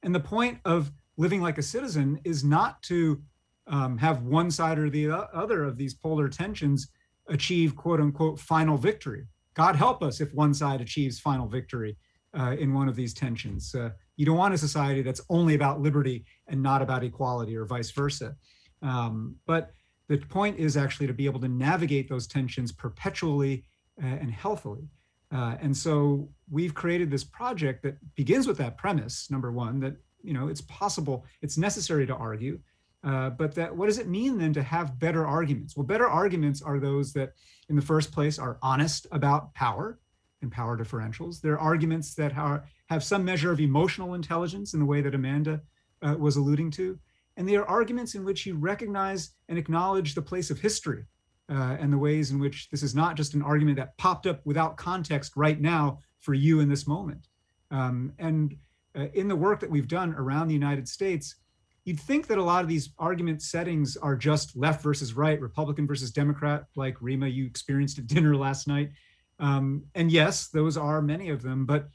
And 0.02 0.14
the 0.14 0.20
point 0.20 0.58
of 0.64 0.90
living 1.18 1.42
like 1.42 1.58
a 1.58 1.62
citizen 1.62 2.18
is 2.24 2.42
not 2.42 2.82
to 2.84 3.20
um, 3.66 3.98
have 3.98 4.22
one 4.22 4.50
side 4.50 4.78
or 4.78 4.88
the 4.88 5.10
other 5.34 5.64
of 5.64 5.76
these 5.76 5.92
polar 5.92 6.30
tensions 6.30 6.88
achieve 7.28 7.76
quote 7.76 8.00
unquote 8.00 8.40
final 8.40 8.78
victory. 8.78 9.26
God 9.52 9.76
help 9.76 10.02
us 10.02 10.22
if 10.22 10.32
one 10.32 10.54
side 10.54 10.80
achieves 10.80 11.20
final 11.20 11.46
victory 11.46 11.98
uh, 12.38 12.56
in 12.58 12.74
one 12.74 12.88
of 12.88 12.96
these 12.96 13.14
tensions. 13.14 13.74
Uh, 13.74 13.90
you 14.16 14.26
don't 14.26 14.36
want 14.36 14.54
a 14.54 14.58
society 14.58 15.02
that's 15.02 15.20
only 15.28 15.54
about 15.54 15.80
liberty 15.80 16.24
and 16.48 16.62
not 16.62 16.82
about 16.82 17.04
equality 17.04 17.56
or 17.56 17.64
vice 17.64 17.90
versa. 17.90 18.36
Um, 18.82 19.36
but 19.46 19.72
the 20.08 20.18
point 20.18 20.58
is 20.58 20.76
actually 20.76 21.06
to 21.06 21.14
be 21.14 21.26
able 21.26 21.40
to 21.40 21.48
navigate 21.48 22.08
those 22.08 22.26
tensions 22.26 22.72
perpetually 22.72 23.64
uh, 24.02 24.06
and 24.06 24.30
healthily. 24.30 24.88
Uh, 25.32 25.56
and 25.60 25.76
so 25.76 26.28
we've 26.50 26.74
created 26.74 27.10
this 27.10 27.24
project 27.24 27.82
that 27.82 27.96
begins 28.14 28.46
with 28.46 28.58
that 28.58 28.76
premise, 28.76 29.30
number 29.30 29.50
one, 29.50 29.80
that 29.80 29.96
you 30.22 30.32
know 30.32 30.48
it's 30.48 30.60
possible, 30.62 31.24
it's 31.42 31.58
necessary 31.58 32.06
to 32.06 32.14
argue, 32.14 32.58
uh, 33.02 33.30
but 33.30 33.54
that 33.54 33.74
what 33.74 33.86
does 33.86 33.98
it 33.98 34.08
mean 34.08 34.38
then 34.38 34.52
to 34.52 34.62
have 34.62 34.98
better 34.98 35.26
arguments? 35.26 35.76
Well, 35.76 35.86
better 35.86 36.08
arguments 36.08 36.62
are 36.62 36.78
those 36.78 37.12
that, 37.14 37.32
in 37.68 37.76
the 37.76 37.82
first 37.82 38.12
place, 38.12 38.38
are 38.38 38.58
honest 38.62 39.06
about 39.12 39.52
power 39.54 39.98
and 40.44 40.52
power 40.52 40.78
differentials. 40.78 41.40
They're 41.40 41.58
arguments 41.58 42.14
that 42.14 42.36
are, 42.38 42.64
have 42.88 43.02
some 43.02 43.24
measure 43.24 43.50
of 43.50 43.58
emotional 43.58 44.14
intelligence 44.14 44.74
in 44.74 44.78
the 44.80 44.86
way 44.86 45.00
that 45.00 45.14
Amanda 45.14 45.60
uh, 46.02 46.14
was 46.16 46.36
alluding 46.36 46.70
to, 46.72 46.96
and 47.36 47.48
they 47.48 47.56
are 47.56 47.66
arguments 47.66 48.14
in 48.14 48.24
which 48.24 48.46
you 48.46 48.54
recognize 48.54 49.30
and 49.48 49.58
acknowledge 49.58 50.14
the 50.14 50.22
place 50.22 50.50
of 50.50 50.60
history 50.60 51.04
uh, 51.50 51.76
and 51.80 51.92
the 51.92 51.98
ways 51.98 52.30
in 52.30 52.38
which 52.38 52.68
this 52.70 52.82
is 52.82 52.94
not 52.94 53.16
just 53.16 53.34
an 53.34 53.42
argument 53.42 53.76
that 53.76 53.96
popped 53.98 54.26
up 54.26 54.40
without 54.44 54.76
context 54.76 55.32
right 55.34 55.60
now 55.60 55.98
for 56.20 56.34
you 56.34 56.60
in 56.60 56.68
this 56.68 56.86
moment. 56.86 57.26
Um, 57.70 58.12
and 58.18 58.54
uh, 58.96 59.08
in 59.14 59.28
the 59.28 59.36
work 59.36 59.60
that 59.60 59.70
we've 59.70 59.88
done 59.88 60.14
around 60.14 60.48
the 60.48 60.54
United 60.54 60.88
States, 60.88 61.36
you'd 61.84 62.00
think 62.00 62.26
that 62.28 62.38
a 62.38 62.42
lot 62.42 62.62
of 62.62 62.68
these 62.68 62.90
argument 62.98 63.42
settings 63.42 63.96
are 63.96 64.16
just 64.16 64.56
left 64.56 64.82
versus 64.82 65.14
right, 65.14 65.40
Republican 65.40 65.86
versus 65.86 66.10
Democrat, 66.10 66.64
like 66.76 66.96
Rima, 67.00 67.26
you 67.26 67.46
experienced 67.46 67.98
at 67.98 68.06
dinner 68.06 68.36
last 68.36 68.68
night. 68.68 68.90
Um, 69.38 69.84
and 69.94 70.10
yes, 70.10 70.48
those 70.48 70.76
are 70.76 71.02
many 71.02 71.28
of 71.30 71.42
them. 71.42 71.66
But 71.66 71.88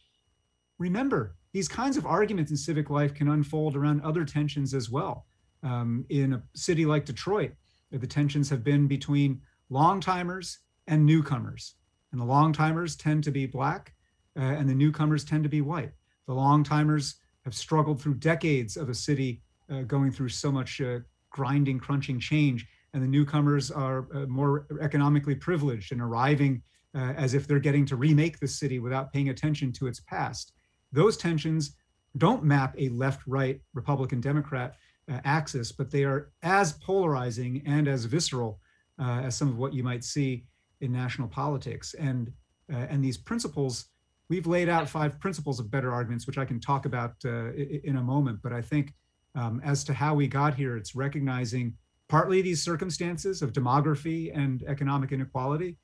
remember, 0.78 1.36
these 1.54 1.68
kinds 1.68 1.98
of 1.98 2.06
arguments 2.06 2.52
in 2.52 2.58
civic 2.58 2.90
life 2.90 3.14
can 3.14 3.30
unfold 3.30 3.76
around 3.76 4.02
other 4.02 4.26
tensions 4.26 4.74
as 4.74 4.90
well. 4.90 5.26
Um, 5.64 6.06
in 6.10 6.34
a 6.34 6.44
city 6.56 6.86
like 6.86 7.06
Detroit, 7.06 7.52
the 7.92 8.08
tensions 8.08 8.50
have 8.50 8.64
been 8.64 8.88
between 8.88 9.42
long 9.70 10.00
timers 10.00 10.60
and 10.88 11.06
newcomers. 11.06 11.76
And 12.12 12.20
the 12.20 12.26
long 12.26 12.54
timers 12.54 12.96
tend 12.96 13.24
to 13.26 13.32
be 13.32 13.46
black, 13.46 13.94
uh, 14.38 14.42
and 14.42 14.68
the 14.70 14.76
newcomers 14.76 15.24
tend 15.24 15.44
to 15.44 15.50
be 15.50 15.62
white. 15.62 15.92
The 16.28 16.34
long 16.34 16.64
timers 16.64 17.16
have 17.46 17.54
struggled 17.54 18.02
through 18.02 18.16
decades 18.16 18.78
of 18.78 18.90
a 18.90 18.94
city 18.94 19.42
uh, 19.72 19.82
going 19.82 20.12
through 20.12 20.30
so 20.30 20.52
much 20.52 20.82
uh, 20.82 21.00
grinding, 21.30 21.80
crunching 21.80 22.20
change, 22.20 22.68
and 22.94 23.04
the 23.04 23.08
newcomers 23.08 23.70
are 23.70 24.08
uh, 24.14 24.26
more 24.26 24.66
economically 24.82 25.36
privileged 25.36 25.92
and 25.92 26.02
arriving 26.02 26.62
uh, 26.96 27.14
as 27.18 27.34
if 27.34 27.48
they're 27.48 27.60
getting 27.60 27.86
to 27.86 27.96
remake 27.96 28.40
the 28.40 28.48
city 28.48 28.80
without 28.80 29.12
paying 29.14 29.30
attention 29.30 29.72
to 29.72 29.88
its 29.88 30.00
past. 30.02 30.54
Those 30.92 31.18
tensions 31.18 31.76
don't 32.18 32.44
map 32.44 32.76
a 32.78 32.90
left 32.90 33.22
right 33.28 33.62
Republican 33.74 34.22
Democrat 34.22 34.76
uh, 35.12 35.20
axis, 35.24 35.72
but 35.72 35.92
they 35.92 36.04
are 36.04 36.32
as 36.44 36.74
polarizing 36.74 37.62
and 37.66 37.88
as 37.88 38.06
visceral 38.06 38.60
uh, 39.00 39.22
as 39.24 39.36
some 39.36 39.48
of 39.48 39.58
what 39.58 39.74
you 39.74 39.84
might 39.84 40.04
see 40.04 40.46
in 40.82 40.92
national 40.92 41.28
politics. 41.28 41.94
And 41.96 42.32
uh, 42.72 42.86
and 42.90 43.04
these 43.04 43.18
principles, 43.18 43.86
we've 44.30 44.46
laid 44.46 44.70
out 44.70 44.88
five 44.88 45.20
principles 45.20 45.60
of 45.60 45.72
better 45.72 45.92
arguments, 45.92 46.28
which 46.28 46.38
I 46.38 46.46
can 46.46 46.60
talk 46.60 46.86
about 46.86 47.14
uh, 47.26 47.52
in 47.54 47.98
a 47.98 48.04
moment. 48.04 48.40
But 48.44 48.54
I 48.54 48.62
think 48.62 48.94
um, 49.34 49.60
as 49.64 49.84
to 49.86 49.94
how 49.94 50.14
we 50.14 50.28
got 50.28 50.54
here, 50.54 50.78
it's 50.78 50.96
recognizing 50.96 51.74
partly 52.10 52.42
these 52.42 52.62
circumstances 52.62 53.42
of 53.42 53.54
demography 53.54 54.36
and 54.38 54.64
economic 54.68 55.12
inequality, 55.12 55.78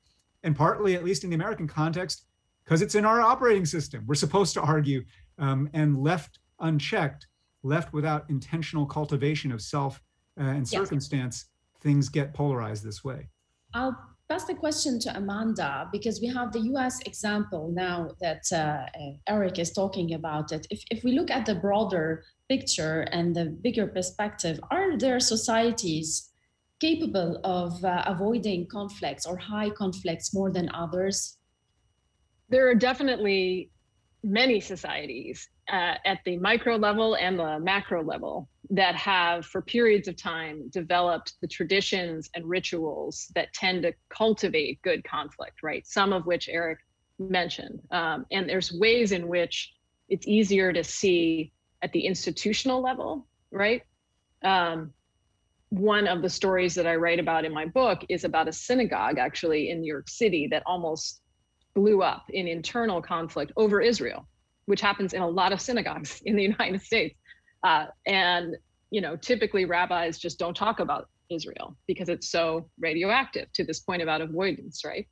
and 0.46 0.56
partly, 0.56 0.94
at 0.94 1.04
least 1.04 1.24
in 1.24 1.30
the 1.30 1.34
American 1.34 1.66
context, 1.66 2.24
because 2.64 2.80
it's 2.80 2.94
in 2.94 3.04
our 3.04 3.20
operating 3.20 3.66
system. 3.66 4.04
We're 4.06 4.14
supposed 4.14 4.54
to 4.54 4.62
argue, 4.62 5.04
um, 5.38 5.68
and 5.74 5.98
left 5.98 6.38
unchecked, 6.60 7.26
left 7.62 7.92
without 7.92 8.30
intentional 8.30 8.86
cultivation 8.86 9.52
of 9.52 9.60
self 9.60 10.00
uh, 10.40 10.44
and 10.44 10.66
circumstance, 10.66 11.46
yes. 11.46 11.82
things 11.82 12.08
get 12.08 12.32
polarized 12.32 12.84
this 12.84 13.02
way. 13.02 13.28
I'll 13.74 13.96
pass 14.28 14.44
the 14.44 14.54
question 14.54 15.00
to 15.00 15.16
Amanda 15.16 15.88
because 15.92 16.20
we 16.20 16.28
have 16.28 16.52
the 16.52 16.60
US 16.72 17.00
example 17.00 17.72
now 17.74 18.10
that 18.20 18.44
uh, 18.52 18.56
uh, 18.56 19.12
Eric 19.26 19.58
is 19.58 19.72
talking 19.72 20.14
about 20.14 20.52
it. 20.52 20.66
If, 20.70 20.80
if 20.90 21.02
we 21.02 21.12
look 21.12 21.30
at 21.30 21.44
the 21.44 21.56
broader 21.56 22.24
picture 22.48 23.00
and 23.10 23.34
the 23.34 23.46
bigger 23.46 23.88
perspective, 23.88 24.60
are 24.70 24.96
there 24.96 25.18
societies 25.18 26.30
capable 26.80 27.40
of 27.44 27.84
uh, 27.84 28.02
avoiding 28.06 28.66
conflicts 28.66 29.26
or 29.26 29.36
high 29.36 29.70
conflicts 29.70 30.34
more 30.34 30.50
than 30.50 30.68
others? 30.70 31.38
There 32.48 32.68
are 32.68 32.74
definitely 32.74 33.70
many 34.22 34.60
societies 34.60 35.48
uh, 35.72 35.94
at 36.04 36.18
the 36.24 36.36
micro 36.38 36.76
level 36.76 37.16
and 37.16 37.38
the 37.38 37.58
macro 37.60 38.02
level 38.02 38.48
that 38.70 38.94
have, 38.96 39.46
for 39.46 39.62
periods 39.62 40.08
of 40.08 40.16
time, 40.16 40.68
developed 40.70 41.34
the 41.40 41.46
traditions 41.46 42.28
and 42.34 42.44
rituals 42.44 43.30
that 43.34 43.52
tend 43.52 43.82
to 43.82 43.92
cultivate 44.08 44.82
good 44.82 45.04
conflict, 45.04 45.62
right? 45.62 45.86
Some 45.86 46.12
of 46.12 46.26
which 46.26 46.48
Eric 46.48 46.78
mentioned. 47.18 47.80
Um, 47.90 48.26
and 48.30 48.48
there's 48.48 48.72
ways 48.72 49.12
in 49.12 49.28
which 49.28 49.72
it's 50.08 50.26
easier 50.26 50.72
to 50.72 50.84
see 50.84 51.52
at 51.82 51.92
the 51.92 52.06
institutional 52.06 52.82
level, 52.82 53.26
right? 53.50 53.82
Um, 54.42 54.92
one 55.78 56.06
of 56.06 56.22
the 56.22 56.30
stories 56.30 56.74
that 56.74 56.86
I 56.86 56.96
write 56.96 57.18
about 57.18 57.44
in 57.44 57.52
my 57.52 57.66
book 57.66 58.04
is 58.08 58.24
about 58.24 58.48
a 58.48 58.52
synagogue 58.52 59.18
actually 59.18 59.70
in 59.70 59.80
New 59.80 59.92
York 59.92 60.08
City 60.08 60.48
that 60.50 60.62
almost 60.66 61.20
blew 61.74 62.02
up 62.02 62.24
in 62.30 62.48
internal 62.48 63.02
conflict 63.02 63.52
over 63.56 63.80
Israel 63.80 64.26
which 64.66 64.80
happens 64.80 65.14
in 65.14 65.22
a 65.22 65.28
lot 65.28 65.52
of 65.52 65.60
synagogues 65.60 66.20
in 66.26 66.36
the 66.36 66.42
United 66.42 66.82
States. 66.82 67.18
Uh, 67.62 67.86
and 68.04 68.54
you 68.90 69.00
know, 69.00 69.16
typically 69.16 69.64
rabbis 69.64 70.18
just 70.18 70.38
don't 70.38 70.56
talk 70.56 70.78
about 70.78 71.08
Israel 71.28 71.76
because 71.88 72.08
it's 72.08 72.28
so 72.28 72.68
radioactive 72.78 73.52
to 73.54 73.64
this 73.64 73.80
point 73.80 74.00
about 74.00 74.20
avoidance, 74.20 74.84
right? 74.84 75.08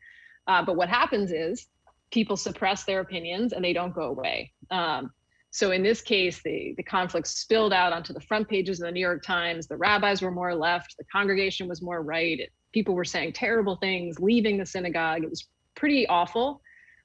Uh, 0.46 0.64
but 0.64 0.76
what 0.76 0.88
happens 0.88 1.32
is 1.32 1.66
people 2.12 2.36
suppress 2.36 2.84
their 2.84 3.00
opinions 3.00 3.52
and 3.52 3.64
they 3.64 3.72
don't 3.72 3.94
go 3.94 4.02
away. 4.02 4.52
Um, 4.70 5.10
so 5.54 5.70
in 5.70 5.84
this 5.84 6.02
case, 6.02 6.42
the, 6.42 6.74
the 6.76 6.82
conflict 6.82 7.28
spilled 7.28 7.72
out 7.72 7.92
onto 7.92 8.12
the 8.12 8.20
front 8.20 8.48
pages 8.48 8.80
of 8.80 8.86
the 8.86 8.90
New 8.90 8.98
York 8.98 9.22
Times. 9.22 9.68
The 9.68 9.76
rabbis 9.76 10.20
were 10.20 10.32
more 10.32 10.52
left, 10.52 10.96
the 10.98 11.04
congregation 11.04 11.68
was 11.68 11.80
more 11.80 12.02
right. 12.02 12.50
People 12.72 12.96
were 12.96 13.04
saying 13.04 13.34
terrible 13.34 13.76
things, 13.76 14.18
leaving 14.18 14.58
the 14.58 14.66
synagogue. 14.66 15.22
It 15.22 15.30
was 15.30 15.46
pretty 15.76 16.08
awful. 16.08 16.60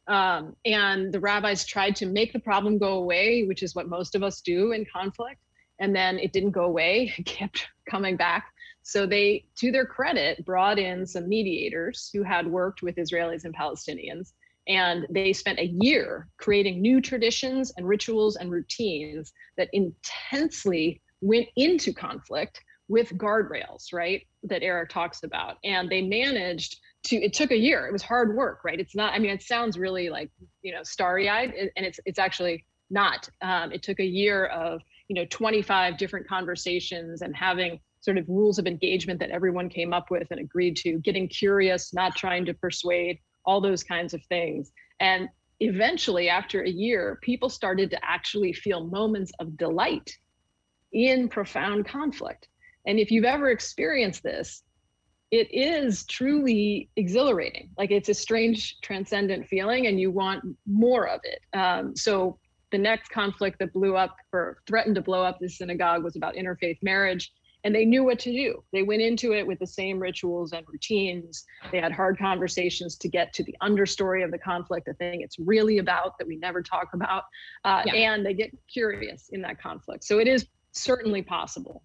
Um, 0.07 0.55
and 0.65 1.13
the 1.13 1.19
rabbis 1.19 1.63
tried 1.63 1.95
to 1.97 2.07
make 2.07 2.33
the 2.33 2.39
problem 2.39 2.79
go 2.79 2.93
away, 2.93 3.43
which 3.43 3.61
is 3.61 3.75
what 3.75 3.87
most 3.87 4.15
of 4.15 4.23
us 4.23 4.41
do 4.41 4.71
in 4.71 4.83
conflict. 4.91 5.39
And 5.77 5.95
then 5.95 6.17
it 6.17 6.33
didn't 6.33 6.49
go 6.49 6.63
away, 6.63 7.13
it 7.19 7.27
kept 7.27 7.67
coming 7.87 8.17
back. 8.17 8.47
So 8.81 9.05
they, 9.05 9.45
to 9.59 9.71
their 9.71 9.85
credit, 9.85 10.43
brought 10.43 10.79
in 10.79 11.05
some 11.05 11.29
mediators 11.29 12.09
who 12.11 12.23
had 12.23 12.47
worked 12.47 12.81
with 12.81 12.95
Israelis 12.95 13.45
and 13.45 13.55
Palestinians. 13.55 14.33
And 14.69 15.05
they 15.09 15.33
spent 15.33 15.59
a 15.59 15.73
year 15.81 16.27
creating 16.37 16.81
new 16.81 17.01
traditions 17.01 17.73
and 17.75 17.87
rituals 17.87 18.35
and 18.37 18.51
routines 18.51 19.33
that 19.57 19.69
intensely 19.73 21.01
went 21.21 21.47
into 21.55 21.91
conflict 21.91 22.61
with 22.87 23.09
guardrails, 23.17 23.91
right? 23.91 24.25
That 24.43 24.63
Eric 24.63 24.89
talks 24.89 25.23
about. 25.23 25.57
And 25.63 25.89
they 25.89 26.01
managed 26.01 26.77
to 27.03 27.15
it 27.17 27.33
took 27.33 27.51
a 27.51 27.57
year 27.57 27.87
it 27.87 27.93
was 27.93 28.01
hard 28.01 28.35
work 28.35 28.59
right 28.63 28.79
it's 28.79 28.95
not 28.95 29.13
i 29.13 29.19
mean 29.19 29.31
it 29.31 29.41
sounds 29.41 29.77
really 29.77 30.09
like 30.09 30.29
you 30.61 30.73
know 30.73 30.83
starry-eyed 30.83 31.53
and 31.75 31.85
it's 31.85 31.99
it's 32.05 32.19
actually 32.19 32.65
not 32.89 33.29
um, 33.41 33.71
it 33.71 33.83
took 33.83 33.99
a 33.99 34.05
year 34.05 34.47
of 34.47 34.81
you 35.07 35.15
know 35.15 35.25
25 35.29 35.97
different 35.97 36.27
conversations 36.27 37.21
and 37.21 37.35
having 37.35 37.79
sort 38.01 38.17
of 38.17 38.27
rules 38.27 38.57
of 38.59 38.65
engagement 38.65 39.19
that 39.19 39.29
everyone 39.29 39.69
came 39.69 39.93
up 39.93 40.09
with 40.09 40.27
and 40.31 40.39
agreed 40.39 40.75
to 40.75 40.99
getting 40.99 41.27
curious 41.27 41.93
not 41.93 42.15
trying 42.15 42.45
to 42.45 42.53
persuade 42.53 43.19
all 43.49 43.59
those 43.59 43.83
kinds 43.83 44.13
of 44.13 44.23
things 44.25 44.71
and 44.99 45.29
eventually, 45.59 46.29
after 46.29 46.63
a 46.63 46.69
year, 46.69 47.19
people 47.21 47.49
started 47.49 47.89
to 47.91 47.99
actually 48.03 48.53
feel 48.53 48.85
moments 48.87 49.31
of 49.39 49.57
delight 49.57 50.11
in 50.91 51.27
profound 51.27 51.85
conflict. 51.85 52.47
And 52.87 52.99
if 52.99 53.11
you've 53.11 53.25
ever 53.25 53.49
experienced 53.49 54.23
this, 54.23 54.63
it 55.31 55.47
is 55.53 56.05
truly 56.05 56.89
exhilarating. 56.95 57.69
Like 57.77 57.91
it's 57.91 58.09
a 58.09 58.13
strange, 58.13 58.79
transcendent 58.81 59.47
feeling, 59.47 59.87
and 59.87 59.99
you 59.99 60.09
want 60.09 60.43
more 60.65 61.07
of 61.07 61.19
it. 61.23 61.39
Um, 61.57 61.95
so 61.95 62.39
the 62.71 62.77
next 62.77 63.09
conflict 63.09 63.59
that 63.59 63.73
blew 63.73 63.95
up 63.95 64.15
or 64.33 64.61
threatened 64.65 64.95
to 64.95 65.01
blow 65.01 65.23
up 65.23 65.37
the 65.39 65.49
synagogue 65.49 66.03
was 66.03 66.15
about 66.15 66.35
interfaith 66.35 66.77
marriage 66.81 67.31
and 67.63 67.75
they 67.75 67.85
knew 67.85 68.03
what 68.03 68.19
to 68.19 68.31
do. 68.31 68.63
They 68.71 68.83
went 68.83 69.01
into 69.01 69.33
it 69.33 69.45
with 69.45 69.59
the 69.59 69.67
same 69.67 69.99
rituals 69.99 70.53
and 70.53 70.65
routines. 70.67 71.43
They 71.71 71.79
had 71.79 71.91
hard 71.91 72.17
conversations 72.17 72.97
to 72.97 73.09
get 73.09 73.33
to 73.33 73.43
the 73.43 73.55
understory 73.61 74.23
of 74.23 74.31
the 74.31 74.37
conflict, 74.37 74.85
the 74.85 74.93
thing 74.93 75.21
it's 75.21 75.37
really 75.39 75.79
about 75.79 76.17
that 76.17 76.27
we 76.27 76.37
never 76.37 76.61
talk 76.61 76.89
about. 76.93 77.23
Uh, 77.65 77.83
yeah. 77.85 77.93
And 77.93 78.25
they 78.25 78.33
get 78.33 78.51
curious 78.71 79.29
in 79.31 79.41
that 79.41 79.61
conflict. 79.61 80.03
So 80.03 80.19
it 80.19 80.27
is 80.27 80.45
certainly 80.71 81.21
possible. 81.21 81.83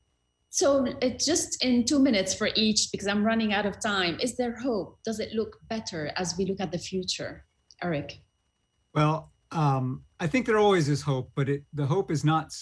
So 0.50 0.84
it 1.02 1.18
just 1.18 1.64
in 1.64 1.84
two 1.84 1.98
minutes 1.98 2.32
for 2.32 2.48
each, 2.54 2.90
because 2.92 3.08
I'm 3.08 3.24
running 3.24 3.52
out 3.52 3.66
of 3.66 3.80
time. 3.80 4.18
Is 4.20 4.36
there 4.36 4.56
hope? 4.56 4.98
Does 5.04 5.18
it 5.18 5.32
look 5.32 5.58
better 5.68 6.12
as 6.16 6.36
we 6.38 6.46
look 6.46 6.60
at 6.60 6.70
the 6.70 6.78
future, 6.78 7.44
Eric? 7.82 8.20
Well, 8.94 9.32
um, 9.50 10.04
I 10.20 10.28
think 10.28 10.46
there 10.46 10.58
always 10.58 10.88
is 10.88 11.02
hope, 11.02 11.32
but 11.34 11.48
it, 11.48 11.64
the 11.72 11.86
hope 11.86 12.12
is 12.12 12.24
not 12.24 12.52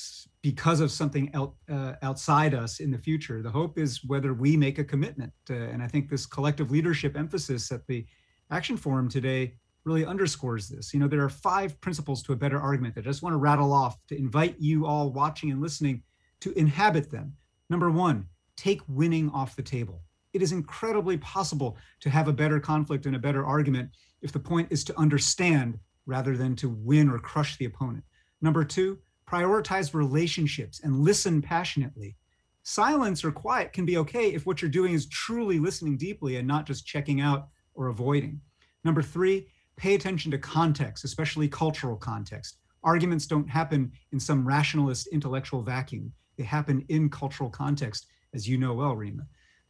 because 0.43 0.81
of 0.81 0.91
something 0.91 1.33
uh, 1.35 1.93
outside 2.03 2.53
us 2.53 2.81
in 2.81 2.91
the 2.91 2.99
future. 2.99 3.43
The 3.43 3.51
hope 3.51 3.79
is 3.79 4.05
whether 4.05 4.35
we 4.35 4.57
make 4.57 4.79
a 4.79 4.85
commitment. 4.85 5.33
Uh, 5.49 5.55
and 5.55 5.83
I 5.83 5.87
think 5.87 6.11
this 6.11 6.27
collective 6.27 6.71
leadership 6.71 7.17
emphasis 7.17 7.71
at 7.71 7.87
the 7.87 8.05
Action 8.51 8.77
Forum 8.77 9.09
today 9.09 9.55
really 9.85 10.05
underscores 10.05 10.69
this. 10.69 10.93
You 10.93 11.01
know, 11.01 11.09
there 11.09 11.23
are 11.23 11.29
five 11.29 11.81
principles 11.81 12.23
to 12.25 12.33
a 12.33 12.37
better 12.37 12.61
argument 12.61 12.95
that 12.97 13.03
I 13.03 13.05
just 13.05 13.23
want 13.23 13.35
to 13.35 13.39
rattle 13.39 13.73
off 13.73 13.97
to 14.09 14.19
invite 14.19 14.57
you 14.59 14.85
all 14.85 15.13
watching 15.13 15.51
and 15.51 15.61
listening 15.61 16.03
to 16.41 16.53
inhabit 16.59 17.11
them. 17.11 17.35
Number 17.71 17.91
one, 17.91 18.27
take 18.57 18.81
winning 18.89 19.31
off 19.31 19.57
the 19.57 19.63
table. 19.63 20.03
It 20.33 20.43
is 20.43 20.53
incredibly 20.53 21.19
possible 21.19 21.77
to 22.01 22.11
have 22.11 22.27
a 22.27 22.33
better 22.33 22.59
conflict 22.59 23.07
and 23.07 23.15
a 23.15 23.19
better 23.19 23.45
argument 23.45 23.91
if 24.23 24.33
the 24.33 24.41
point 24.41 24.69
is 24.71 24.83
to 24.85 24.99
understand 24.99 25.79
rather 26.07 26.37
than 26.37 26.57
to 26.57 26.69
win 26.69 27.09
or 27.09 27.19
crush 27.19 27.57
the 27.59 27.65
opponent. 27.67 28.05
Number 28.41 28.65
two, 28.65 28.99
prioritize 29.33 29.95
relationships 29.95 30.81
and 30.85 31.01
listen 31.01 31.41
passionately. 31.41 32.17
Silence 32.65 33.25
or 33.25 33.33
quiet 33.33 33.73
can 33.73 33.87
be 33.87 33.97
okay 33.97 34.33
if 34.33 34.45
what 34.45 34.61
you're 34.61 34.71
doing 34.71 34.93
is 34.93 35.09
truly 35.09 35.59
listening 35.59 35.97
deeply 35.97 36.37
and 36.37 36.47
not 36.47 36.67
just 36.67 36.87
checking 36.87 37.21
out 37.21 37.49
or 37.75 37.89
avoiding. 37.89 38.41
Number 38.85 39.03
three, 39.03 39.49
pay 39.77 39.95
attention 39.95 40.31
to 40.33 40.39
context, 40.39 41.05
especially 41.05 41.49
cultural 41.49 41.97
context. 41.97 42.59
Arguments 42.85 43.27
don't 43.27 43.49
happen 43.49 43.91
in 44.13 44.21
some 44.21 44.47
rationalist 44.47 45.07
intellectual 45.09 45.63
vacuum. 45.63 46.13
They 46.37 46.45
happen 46.45 46.85
in 46.89 47.09
cultural 47.09 47.49
context, 47.49 48.07
as 48.35 48.49
you 48.49 48.59
know 48.59 48.75
well, 48.75 48.97
Rima. 48.97 49.23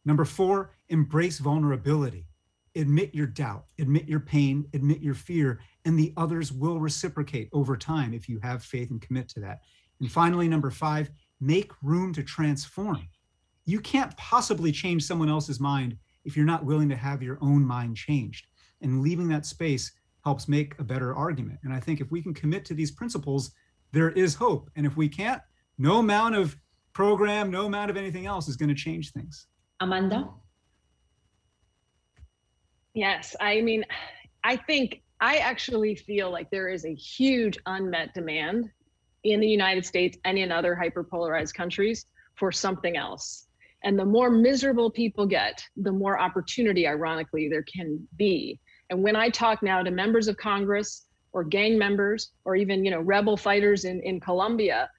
Number 0.04 0.24
four, 0.24 0.74
embrace 0.88 1.38
vulnerability 1.38 2.26
admit 2.76 3.14
your 3.14 3.26
doubt, 3.26 3.66
admit 3.78 4.08
your 4.08 4.20
pain, 4.20 4.66
admit 4.74 5.00
your 5.00 5.14
fear, 5.14 5.60
and 5.84 5.98
the 5.98 6.12
others 6.16 6.52
will 6.52 6.80
reciprocate 6.80 7.48
over 7.52 7.76
time 7.76 8.14
if 8.14 8.28
you 8.28 8.38
have 8.42 8.64
faith 8.64 8.90
and 8.90 9.00
commit 9.00 9.28
to 9.28 9.40
that. 9.40 9.60
And 10.00 10.10
finally, 10.10 10.48
number 10.48 10.70
five, 10.70 11.10
make 11.40 11.70
room 11.82 12.12
to 12.14 12.22
transform. 12.22 13.08
You 13.64 13.80
can't 13.80 14.16
possibly 14.16 14.72
change 14.72 15.04
someone 15.04 15.28
else's 15.28 15.60
mind 15.60 15.96
if 16.24 16.36
you're 16.36 16.46
not 16.46 16.64
willing 16.64 16.88
to 16.88 16.96
have 16.96 17.22
your 17.22 17.38
own 17.40 17.64
mind 17.64 17.96
changed. 17.96 18.46
And 18.80 19.02
leaving 19.02 19.28
that 19.28 19.46
space 19.46 19.92
helps 20.24 20.48
make 20.48 20.78
a 20.78 20.84
better 20.84 21.14
argument. 21.14 21.58
And 21.64 21.72
I 21.72 21.80
think 21.80 22.00
if 22.00 22.10
we 22.10 22.22
can 22.22 22.34
commit 22.34 22.64
to 22.66 22.74
these 22.74 22.90
principles, 22.90 23.52
there 23.92 24.10
is 24.10 24.34
hope. 24.34 24.70
And 24.76 24.86
if 24.86 24.96
we 24.96 25.08
can't, 25.08 25.42
no 25.78 25.98
amount 25.98 26.36
of 26.36 26.56
program, 26.92 27.50
no 27.50 27.66
amount 27.66 27.90
of 27.90 27.96
anything 27.96 28.26
else 28.26 28.48
is 28.48 28.56
going 28.56 28.68
to 28.68 28.74
change 28.74 29.12
things. 29.12 29.46
Amanda? 29.80 30.28
Yes, 32.94 33.34
I 33.40 33.60
mean, 33.62 33.84
I 34.44 34.56
think 34.56 35.02
I 35.20 35.36
actually 35.36 35.94
feel 35.94 36.30
like 36.30 36.50
there 36.50 36.68
is 36.68 36.84
a 36.84 36.94
huge 36.94 37.58
unmet 37.66 38.12
demand 38.12 38.70
in 39.24 39.40
the 39.40 39.48
United 39.48 39.86
States 39.86 40.18
and 40.24 40.36
in 40.36 40.50
other 40.50 40.76
hyperpolarized 40.80 41.54
countries 41.54 42.06
for 42.34 42.52
something 42.52 42.96
else. 42.96 43.46
And 43.84 43.98
the 43.98 44.04
more 44.04 44.30
miserable 44.30 44.90
people 44.90 45.26
get, 45.26 45.64
the 45.76 45.92
more 45.92 46.18
opportunity, 46.18 46.86
ironically, 46.86 47.48
there 47.48 47.64
can 47.64 48.06
be. 48.16 48.60
And 48.90 49.02
when 49.02 49.16
I 49.16 49.28
talk 49.28 49.62
now 49.62 49.82
to 49.82 49.90
members 49.90 50.28
of 50.28 50.36
Congress 50.36 51.06
or 51.32 51.44
gang 51.44 51.78
members 51.78 52.30
or 52.44 52.56
even, 52.56 52.84
you 52.84 52.90
know, 52.90 53.00
rebel 53.00 53.36
fighters 53.36 53.84
in, 53.84 54.00
in 54.02 54.20
Colombia, 54.20 54.90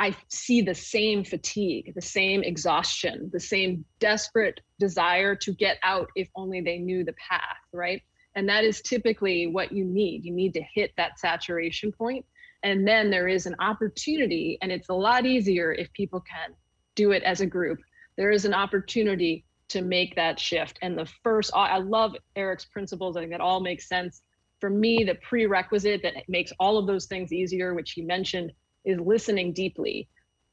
I 0.00 0.16
see 0.28 0.62
the 0.62 0.74
same 0.74 1.24
fatigue, 1.24 1.92
the 1.94 2.00
same 2.00 2.42
exhaustion, 2.42 3.28
the 3.34 3.38
same 3.38 3.84
desperate 3.98 4.60
desire 4.78 5.36
to 5.36 5.52
get 5.52 5.76
out 5.82 6.08
if 6.16 6.26
only 6.34 6.62
they 6.62 6.78
knew 6.78 7.04
the 7.04 7.12
path, 7.12 7.58
right? 7.74 8.00
And 8.34 8.48
that 8.48 8.64
is 8.64 8.80
typically 8.80 9.46
what 9.46 9.72
you 9.72 9.84
need. 9.84 10.24
You 10.24 10.32
need 10.32 10.54
to 10.54 10.62
hit 10.74 10.92
that 10.96 11.18
saturation 11.18 11.92
point, 11.92 12.24
And 12.62 12.86
then 12.86 13.10
there 13.10 13.28
is 13.28 13.46
an 13.46 13.56
opportunity, 13.58 14.58
and 14.60 14.70
it's 14.70 14.88
a 14.88 14.94
lot 14.94 15.24
easier 15.24 15.72
if 15.72 15.92
people 15.92 16.20
can 16.20 16.54
do 16.94 17.12
it 17.12 17.22
as 17.22 17.40
a 17.40 17.46
group. 17.46 17.78
There 18.16 18.30
is 18.30 18.44
an 18.44 18.54
opportunity 18.54 19.44
to 19.68 19.82
make 19.82 20.14
that 20.16 20.38
shift. 20.38 20.78
And 20.82 20.98
the 20.98 21.08
first, 21.22 21.52
oh, 21.54 21.60
I 21.60 21.78
love 21.78 22.14
Eric's 22.36 22.64
principles. 22.64 23.16
I 23.16 23.20
think 23.20 23.32
that 23.32 23.40
all 23.40 23.60
makes 23.60 23.88
sense. 23.88 24.22
For 24.60 24.68
me, 24.68 25.04
the 25.04 25.14
prerequisite 25.14 26.02
that 26.02 26.28
makes 26.28 26.52
all 26.58 26.76
of 26.76 26.86
those 26.86 27.06
things 27.06 27.32
easier, 27.32 27.72
which 27.72 27.92
he 27.92 28.02
mentioned, 28.02 28.52
is 28.84 28.98
listening 28.98 29.52
deeply. 29.52 30.08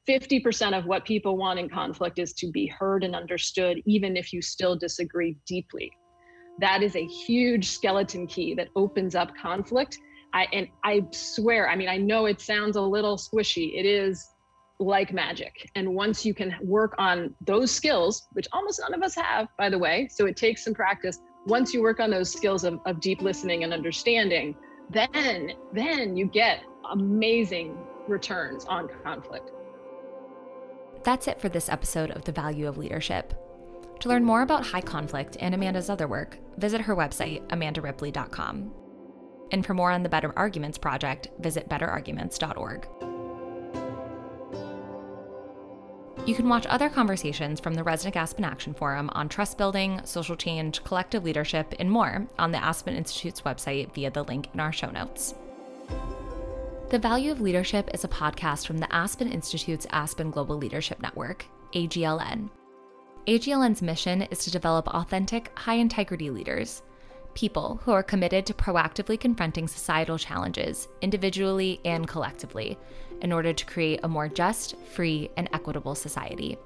50% 0.08 0.78
of 0.78 0.86
what 0.86 1.06
people 1.06 1.38
want 1.38 1.60
in 1.60 1.70
conflict 1.70 2.18
is 2.18 2.34
to 2.34 2.50
be 2.52 2.68
heard 2.68 3.04
and 3.04 3.16
understood, 3.16 3.82
even 3.86 4.16
if 4.16 4.32
you 4.32 4.42
still 4.42 4.76
disagree 4.76 5.38
deeply. 5.46 5.92
That 6.60 6.82
is 6.82 6.96
a 6.96 7.06
huge 7.06 7.70
skeleton 7.70 8.26
key 8.26 8.56
that 8.56 8.70
opens 8.76 9.16
up 9.16 9.36
conflict. 9.36 9.98
I, 10.34 10.48
and 10.54 10.68
I 10.84 11.06
swear, 11.12 11.70
I 11.70 11.76
mean, 11.76 11.90
I 11.90 11.98
know 11.98 12.26
it 12.26 12.40
sounds 12.40 12.78
a 12.78 12.82
little 12.82 13.18
squishy. 13.18 13.78
It 13.78 13.86
is 13.86 14.26
like 14.80 15.12
magic. 15.14 15.70
And 15.76 15.94
once 15.94 16.26
you 16.26 16.34
can 16.34 16.56
work 16.62 16.94
on 16.98 17.34
those 17.46 17.72
skills, 17.72 18.28
which 18.34 18.48
almost 18.54 18.80
none 18.80 18.94
of 18.94 19.04
us 19.04 19.16
have, 19.16 19.48
by 19.58 19.70
the 19.70 19.78
way, 19.78 20.08
so 20.12 20.26
it 20.26 20.36
takes 20.36 20.64
some 20.64 20.74
practice. 20.74 21.20
Once 21.48 21.74
you 21.74 21.82
work 21.82 22.00
on 22.00 22.10
those 22.10 22.32
skills 22.32 22.64
of, 22.64 22.80
of 22.86 23.00
deep 23.00 23.22
listening 23.22 23.64
and 23.64 23.74
understanding, 23.74 24.56
then 24.90 25.52
then 25.74 26.16
you 26.16 26.28
get 26.28 26.64
amazing 26.92 27.78
returns 28.08 28.66
on 28.66 28.90
conflict. 29.04 29.52
That's 31.04 31.28
it 31.28 31.40
for 31.40 31.50
this 31.50 31.70
episode 31.70 32.12
of 32.12 32.26
The 32.26 32.32
Value 32.32 32.68
of 32.68 32.78
Leadership. 32.78 33.34
To 34.02 34.10
learn 34.10 34.24
more 34.24 34.42
about 34.42 34.66
high 34.66 34.82
conflict 34.82 35.38
and 35.40 35.56
Amanda's 35.56 35.90
other 35.90 36.08
work, 36.08 36.38
visit 36.58 36.82
her 36.82 36.96
website, 36.96 37.48
amandaripley.com. 37.48 38.72
And 39.52 39.66
for 39.66 39.74
more 39.74 39.92
on 39.92 40.04
the 40.04 40.10
Better 40.10 40.34
Arguments 40.38 40.78
Project, 40.78 41.30
visit 41.40 41.70
betterarguments.org. 41.70 42.88
You 46.26 46.36
can 46.36 46.50
watch 46.50 46.66
other 46.66 46.90
conversations 46.90 47.62
from 47.62 47.74
the 47.74 47.84
Resnick 47.84 48.18
Aspen 48.18 48.44
Action 48.44 48.74
Forum 48.74 49.10
on 49.14 49.30
trust 49.30 49.58
building, 49.58 50.02
social 50.04 50.36
change, 50.36 50.84
collective 50.84 51.24
leadership, 51.24 51.74
and 51.80 51.90
more 51.90 52.28
on 52.38 52.52
the 52.52 52.62
Aspen 52.62 52.98
Institute's 52.98 53.44
website 53.44 53.94
via 53.94 54.12
the 54.12 54.24
link 54.24 54.50
in 54.54 54.60
our 54.60 54.74
show 54.74 54.92
notes. 54.92 55.36
The 56.90 56.98
Value 56.98 57.34
of 57.34 57.42
Leadership 57.42 57.90
is 57.94 58.06
a 58.06 58.08
podcast 58.08 58.66
from 58.66 58.78
the 58.78 58.96
Aspen 58.96 59.30
Institute's 59.30 59.86
Aspen 59.90 60.32
Global 60.32 60.56
Leadership 60.56 61.02
Network, 61.02 61.46
AGLN. 61.74 62.50
AGLN's 63.28 63.82
mission 63.82 64.22
is 64.22 64.46
to 64.46 64.52
develop 64.52 64.88
authentic, 64.88 65.52
high 65.60 65.74
integrity 65.74 66.30
leaders, 66.30 66.84
people 67.34 67.82
who 67.84 67.92
are 67.92 68.02
committed 68.02 68.46
to 68.46 68.54
proactively 68.54 69.20
confronting 69.20 69.68
societal 69.68 70.18
challenges, 70.18 70.88
individually 71.02 71.82
and 71.84 72.08
collectively, 72.08 72.78
in 73.22 73.34
order 73.34 73.52
to 73.52 73.66
create 73.66 74.00
a 74.04 74.08
more 74.08 74.30
just, 74.30 74.78
free, 74.94 75.30
and 75.36 75.50
equitable 75.52 75.94
society. 75.94 76.58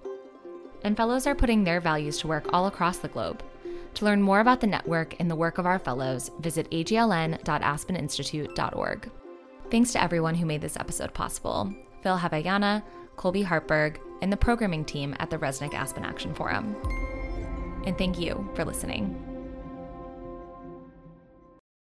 And 0.84 0.96
fellows 0.96 1.26
are 1.26 1.34
putting 1.34 1.64
their 1.64 1.82
values 1.82 2.20
to 2.20 2.28
work 2.28 2.46
all 2.54 2.68
across 2.68 3.00
the 3.00 3.08
globe. 3.08 3.42
To 3.96 4.06
learn 4.06 4.22
more 4.22 4.42
about 4.42 4.62
the 4.62 4.68
network 4.68 5.20
and 5.20 5.32
the 5.32 5.36
work 5.36 5.58
of 5.58 5.66
our 5.66 5.80
fellows, 5.80 6.30
visit 6.40 6.70
agln.aspeninstitute.org. 6.70 9.12
Thanks 9.72 9.94
to 9.94 10.04
everyone 10.04 10.36
who 10.36 10.46
made 10.46 10.60
this 10.60 10.76
episode 10.76 11.14
possible 11.14 11.74
Phil 12.04 12.18
Havayana, 12.18 12.84
Colby 13.16 13.44
Hartberg, 13.44 14.00
and 14.22 14.32
the 14.32 14.38
programming 14.38 14.84
team 14.84 15.16
at 15.18 15.30
the 15.30 15.38
Resnick 15.38 15.74
Aspen 15.74 16.04
Action 16.04 16.34
Forum. 16.34 16.76
And 17.86 17.98
thank 17.98 18.20
you 18.20 18.50
for 18.54 18.66
listening. 18.66 19.31